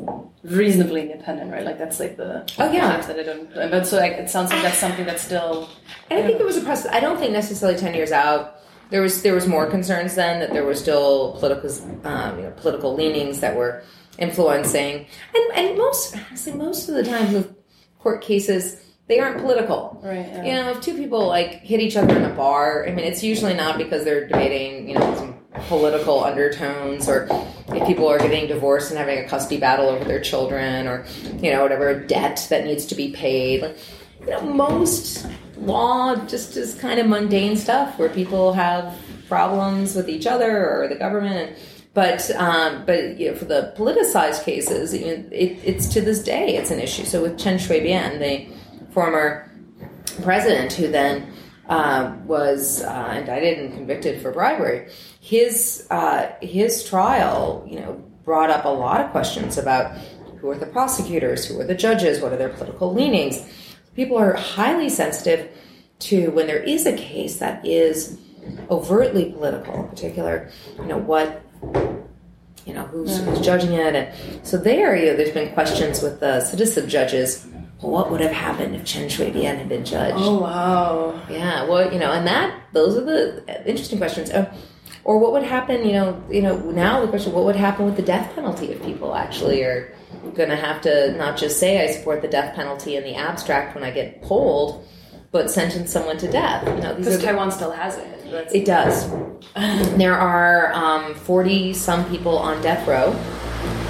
[0.43, 1.65] reasonably independent, right?
[1.65, 3.55] Like that's like the oh yeah that I don't.
[3.55, 5.69] But so like, it sounds like that's something that's still.
[6.09, 6.91] And I think there was a process.
[6.91, 8.61] I don't think necessarily ten years out.
[8.89, 11.71] There was there was more concerns then that there were still political
[12.05, 13.83] um, you know, political leanings that were
[14.19, 15.07] influencing.
[15.35, 17.55] And and most honestly, most of the time with
[17.99, 20.01] court cases, they aren't political.
[20.03, 20.27] Right.
[20.27, 20.45] Yeah.
[20.45, 23.23] You know, if two people like hit each other in a bar, I mean, it's
[23.23, 25.35] usually not because they're debating, you know, some
[25.69, 27.29] political undertones or
[27.77, 31.05] if people are getting divorced and having a custody battle over their children or,
[31.43, 33.75] you know, whatever debt that needs to be paid.
[34.21, 38.97] You know, most law just is kind of mundane stuff where people have
[39.29, 41.57] problems with each other or the government.
[41.95, 46.23] But um, but you know, for the politicized cases, you know, it, it's to this
[46.23, 47.05] day it's an issue.
[47.05, 48.47] So with Chen Shui-bian, the
[48.93, 49.51] former
[50.23, 51.33] president who then
[51.69, 54.89] uh, was uh, indicted and convicted for bribery,
[55.21, 57.95] his uh, his trial, you know,
[58.25, 59.97] brought up a lot of questions about
[60.39, 63.45] who are the prosecutors, who are the judges, what are their political leanings.
[63.95, 65.51] People are highly sensitive
[65.99, 68.19] to when there is a case that is
[68.71, 71.43] overtly political, in particular, you know, what
[72.65, 76.19] you know who's, who's judging it and so there you know, there's been questions with
[76.19, 77.47] the citizen judges
[77.81, 80.17] well, what would have happened if Chen Shui-bian had been judged?
[80.19, 81.21] Oh wow!
[81.29, 84.31] Yeah, well, you know, and that those are the interesting questions.
[84.31, 84.53] Uh,
[85.05, 85.85] or what would happen?
[85.87, 88.83] You know, you know, now the question: what would happen with the death penalty if
[88.83, 89.95] people actually are
[90.35, 93.75] going to have to not just say I support the death penalty in the abstract
[93.75, 94.87] when I get polled,
[95.31, 96.67] but sentence someone to death?
[96.67, 98.31] You know, because Taiwan still has it.
[98.31, 99.11] That's it does.
[99.97, 103.13] there are 40 um, some people on death row.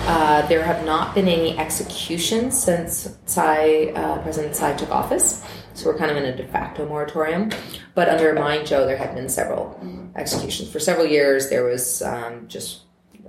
[0.07, 5.45] Uh, there have not been any executions since Tsai, uh, President Tsai took office.
[5.75, 7.51] So we're kind of in a de facto moratorium.
[7.95, 9.79] But under Ma Ying-jeou, there have been several
[10.15, 10.71] executions.
[10.71, 12.83] For several years, there was um, just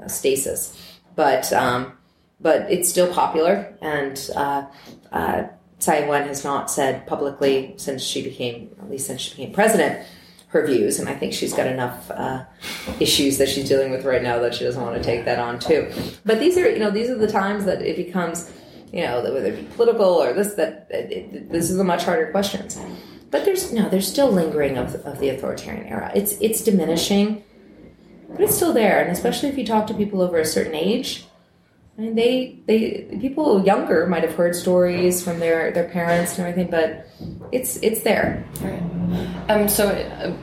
[0.08, 0.78] stasis.
[1.16, 1.98] But um,
[2.40, 4.68] but it's still popular, and uh,
[5.12, 5.44] uh,
[5.80, 10.06] Tsai Ing-wen has not said publicly since she became, at least since she became president,
[10.58, 12.44] her views, and I think she's got enough uh,
[13.00, 15.60] issues that she's dealing with right now that she doesn't want to take that on
[15.60, 15.92] too.
[16.26, 18.52] But these are, you know, these are the times that it becomes,
[18.92, 22.04] you know, whether it be political or this, that it, it, this is the much
[22.04, 22.80] harder questions.
[23.30, 26.12] But there's no, there's still lingering of, of the authoritarian era.
[26.16, 27.44] It's it's diminishing,
[28.30, 31.26] but it's still there, and especially if you talk to people over a certain age.
[31.98, 36.48] I mean, they they people younger might have heard stories from their their parents and
[36.48, 37.08] everything, but
[37.52, 38.46] it's it's there.
[38.62, 38.84] Right.
[39.50, 40.36] Um, so, uh,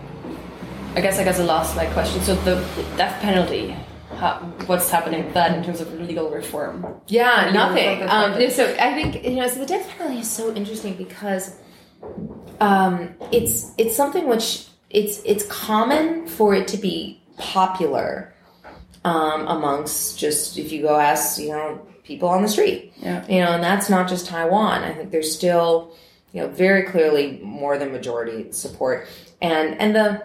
[0.95, 2.23] I guess I guess a last like question.
[2.23, 2.57] So the
[2.97, 3.77] death penalty.
[4.17, 7.01] How, what's happening with that in terms of legal reform?
[7.09, 8.09] Yeah, nothing.
[8.09, 11.57] Um, so I think you know, so the death penalty is so interesting because
[12.61, 18.33] um, it's it's something which it's it's common for it to be popular
[19.05, 22.93] um, amongst just if you go ask you know people on the street.
[22.99, 23.27] Yeah.
[23.27, 24.85] You know, and that's not just Taiwan.
[24.85, 25.95] I think there's still,
[26.33, 29.09] you know, very clearly more than majority support.
[29.43, 30.23] And and the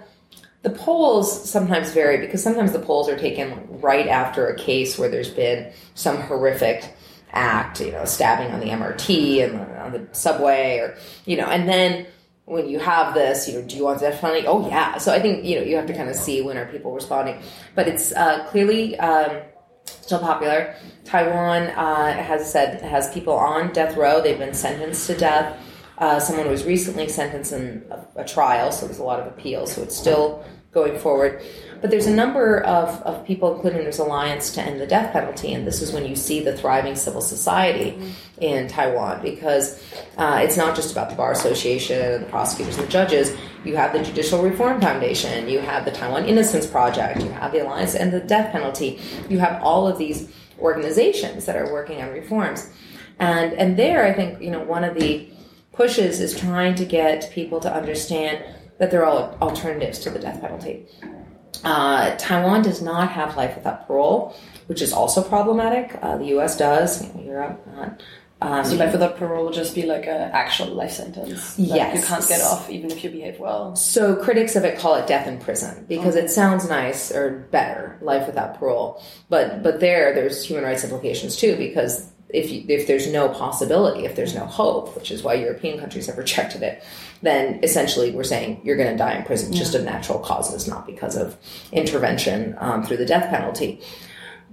[0.61, 5.09] the polls sometimes vary because sometimes the polls are taken right after a case where
[5.09, 6.93] there's been some horrific
[7.31, 11.69] act, you know, stabbing on the MRT and on the subway or you know, and
[11.69, 12.07] then
[12.45, 14.47] when you have this, you know, do you want death penalty?
[14.47, 14.97] Oh yeah.
[14.97, 17.41] So I think you know you have to kind of see when are people responding,
[17.75, 19.43] but it's uh, clearly um,
[19.85, 20.75] still popular.
[21.05, 24.21] Taiwan uh, has said has people on death row.
[24.21, 25.57] They've been sentenced to death.
[25.99, 29.73] Uh, someone was recently sentenced in a, a, trial, so there's a lot of appeals.
[29.73, 31.41] So it's still going forward.
[31.81, 35.53] But there's a number of, of people, including there's Alliance to End the Death Penalty,
[35.53, 38.41] and this is when you see the thriving civil society mm-hmm.
[38.41, 39.81] in Taiwan because
[40.17, 43.35] uh, it's not just about the Bar Association, the prosecutors, and the judges.
[43.65, 47.59] You have the Judicial Reform Foundation, you have the Taiwan Innocence Project, you have the
[47.65, 48.99] Alliance End the Death Penalty.
[49.29, 52.69] You have all of these organizations that are working on reforms.
[53.19, 55.29] And, and there, I think, you know, one of the
[55.79, 58.43] pushes is trying to get people to understand
[58.79, 60.85] that there are alternatives to the death penalty.
[61.63, 64.35] Uh, Taiwan does not have life without parole,
[64.67, 65.97] which is also problematic.
[66.01, 66.57] Uh, the U.S.
[66.57, 68.01] does, Europe not.
[68.41, 71.57] Um, so life without parole will just be like an actual life sentence.
[71.57, 73.75] Like yes, you can't get off even if you behave well.
[73.75, 77.97] So critics of it call it death in prison because it sounds nice or better,
[78.01, 79.01] life without parole.
[79.27, 84.05] But but there, there's human rights implications too because if you, if there's no possibility,
[84.05, 86.83] if there's no hope, which is why European countries have rejected it,
[87.21, 89.59] then essentially we're saying you're going to die in prison yeah.
[89.59, 91.37] just of natural causes, not because of
[91.71, 93.81] intervention um, through the death penalty.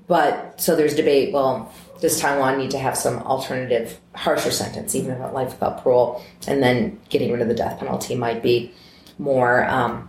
[0.06, 1.32] But so there's debate.
[1.32, 6.22] Well, does Taiwan need to have some alternative, harsher sentence, even if life without parole,
[6.46, 8.72] and then getting rid of the death penalty might be
[9.18, 10.08] more um,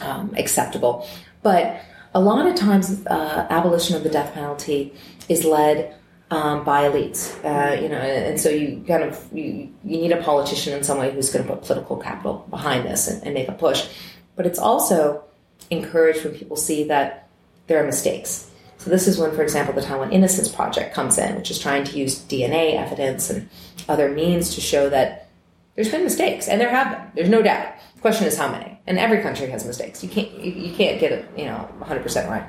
[0.00, 1.06] um, acceptable?
[1.42, 1.80] But
[2.12, 4.92] a lot of times, uh, abolition of the death penalty
[5.28, 5.94] is led
[6.30, 10.22] um, by elites, uh, you know, and, so you kind of you, you need a
[10.22, 13.48] politician in some way who's going to put political capital behind this and, and make
[13.48, 13.88] a push.
[14.36, 15.24] But it's also
[15.70, 17.28] encouraged when people see that
[17.66, 18.50] there are mistakes.
[18.78, 21.84] So this is when, for example, the Taiwan Innocence Project comes in, which is trying
[21.84, 23.48] to use DNA evidence and
[23.88, 25.28] other means to show that
[25.74, 27.10] there's been mistakes, and there have been.
[27.14, 27.74] There's no doubt.
[27.94, 28.78] The question is how many.
[28.86, 30.02] And every country has mistakes.
[30.02, 32.44] You can't you, you can't get it, you know, 100 percent right.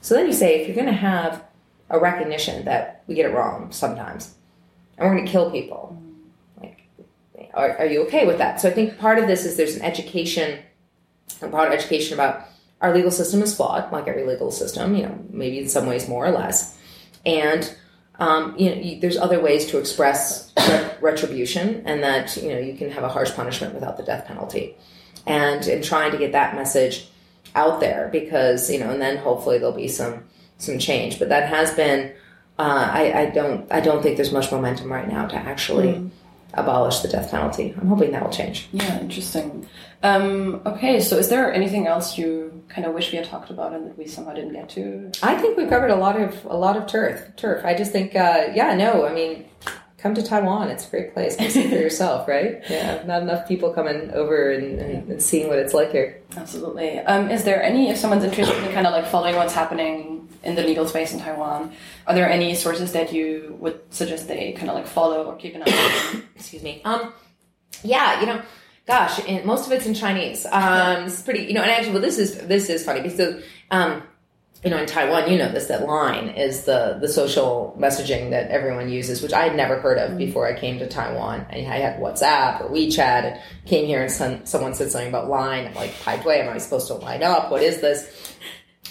[0.00, 1.44] So then you say if you're going to have
[1.90, 4.34] a recognition that we get it wrong sometimes,
[4.96, 6.00] and we're going to kill people.
[6.60, 6.86] Like,
[7.52, 8.60] are, are you okay with that?
[8.60, 10.60] So I think part of this is there's an education,
[11.42, 12.46] a broad education about
[12.80, 14.94] our legal system is flawed, like every legal system.
[14.94, 16.78] You know, maybe in some ways more or less,
[17.26, 17.74] and
[18.20, 20.52] um, you know, you, there's other ways to express
[21.00, 24.76] retribution, and that you know you can have a harsh punishment without the death penalty,
[25.26, 27.08] and in trying to get that message
[27.56, 30.24] out there because you know, and then hopefully there'll be some
[30.60, 31.18] some change.
[31.18, 32.12] But that has been.
[32.58, 33.70] Uh, I, I, don't.
[33.72, 36.10] I don't think there's much momentum right now to actually mm.
[36.54, 37.74] abolish the death penalty.
[37.80, 38.68] I'm hoping that will change.
[38.72, 39.66] Yeah, interesting.
[40.02, 43.72] Um, okay, so is there anything else you kind of wish we had talked about
[43.72, 45.10] and that we somehow didn't get to?
[45.22, 47.34] I think we covered a lot of a lot of turf.
[47.36, 47.64] Turf.
[47.64, 49.06] I just think, uh, yeah, no.
[49.06, 49.46] I mean,
[50.00, 50.68] come to Taiwan.
[50.68, 51.36] It's a great place.
[51.36, 52.62] See for yourself, right?
[52.68, 56.20] Yeah, not enough people coming over and, and, and seeing what it's like here.
[56.36, 56.98] Absolutely.
[57.00, 60.09] Um, is there any, if someone's interested in kind of like following what's happening
[60.42, 61.72] in the legal space in Taiwan,
[62.06, 65.54] are there any sources that you would suggest they kind of like follow or keep
[65.54, 66.22] an eye on?
[66.36, 66.80] Excuse me.
[66.84, 67.12] Um,
[67.82, 68.42] yeah, you know,
[68.86, 70.46] gosh, and most of it's in Chinese.
[70.46, 74.02] Um, it's pretty, you know, and actually, well, this is this is funny because um,
[74.64, 78.50] you know, in Taiwan, you know this, that line is the, the social messaging that
[78.50, 80.18] everyone uses, which I had never heard of mm-hmm.
[80.18, 81.46] before I came to Taiwan.
[81.50, 85.30] I, I had WhatsApp or WeChat and came here and some, someone said something about
[85.30, 85.66] line.
[85.66, 87.50] I'm like, Pai Dui, am I supposed to line up?
[87.50, 88.36] What is this?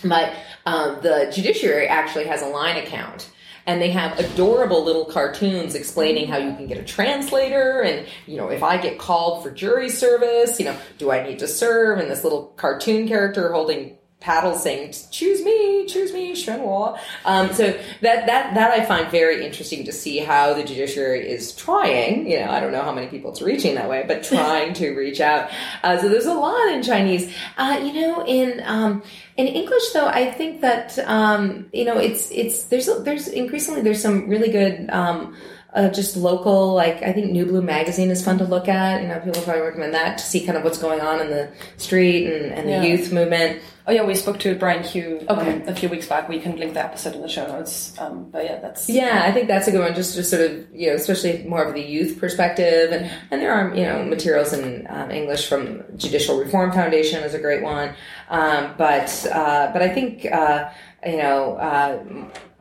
[0.04, 0.34] But
[0.66, 3.30] um, the judiciary actually has a line account
[3.70, 8.36] and they have adorable little cartoons explaining how you can get a translator and you
[8.36, 12.00] know if i get called for jury service you know do i need to serve?
[12.00, 17.00] And this little cartoon character holding paddle saying choose me choose me shenhua.
[17.24, 17.72] Um, so
[18.02, 22.40] that that that i find very interesting to see how the judiciary is trying you
[22.40, 25.22] know i don't know how many people it's reaching that way but trying to reach
[25.22, 25.50] out.
[25.84, 27.34] Uh, so there's a lot in chinese.
[27.58, 29.02] Uh, you know in um,
[29.40, 30.88] in english though i think that
[31.18, 35.36] um, you know it's it's there's there's increasingly there's some really good um,
[35.74, 39.02] uh, just local, like I think New Bloom Magazine is fun to look at.
[39.02, 41.52] You know, people probably recommend that to see kind of what's going on in the
[41.78, 42.84] street and, and the yeah.
[42.84, 43.62] youth movement.
[43.90, 45.64] Oh yeah, we spoke to Brian Hioe okay.
[45.64, 46.30] um, a few weeks back.
[46.30, 47.98] We can link the episode in the show notes.
[47.98, 49.96] Um, but yeah, that's yeah, I think that's a good one.
[49.96, 53.52] Just just sort of you know, especially more of the youth perspective, and and there
[53.52, 57.96] are you know materials in um, English from Judicial Reform Foundation is a great one.
[58.30, 60.70] Um, but uh, but I think uh,
[61.04, 62.04] you know, uh,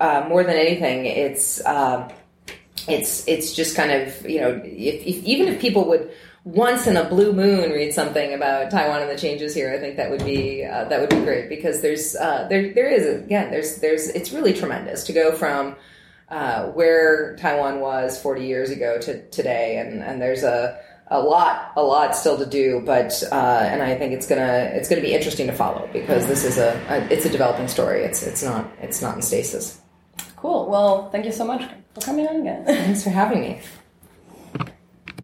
[0.01, 2.11] uh, more than anything, it's uh,
[2.89, 6.11] it's it's just kind of you know, if, if, even if people would
[6.55, 9.97] once in a blue moon read something about Taiwan and the changes here, I think
[9.97, 13.51] that would be uh, that would be great because there's uh, there there is again
[13.51, 15.77] there's there's it's really tremendous to go from
[16.31, 21.73] uh, where Taiwan was 40 years ago to today, and and there's a a lot
[21.77, 25.13] a lot still to do, but uh, and I think it's gonna it's gonna be
[25.13, 28.05] interesting to follow because this is a, a it's a developing story.
[28.05, 29.81] It's it's not it's not in stasis.
[30.37, 30.71] Cool.
[30.71, 31.63] Well, thank you so much
[31.95, 32.65] for coming on again.
[32.65, 33.61] Thanks for having me.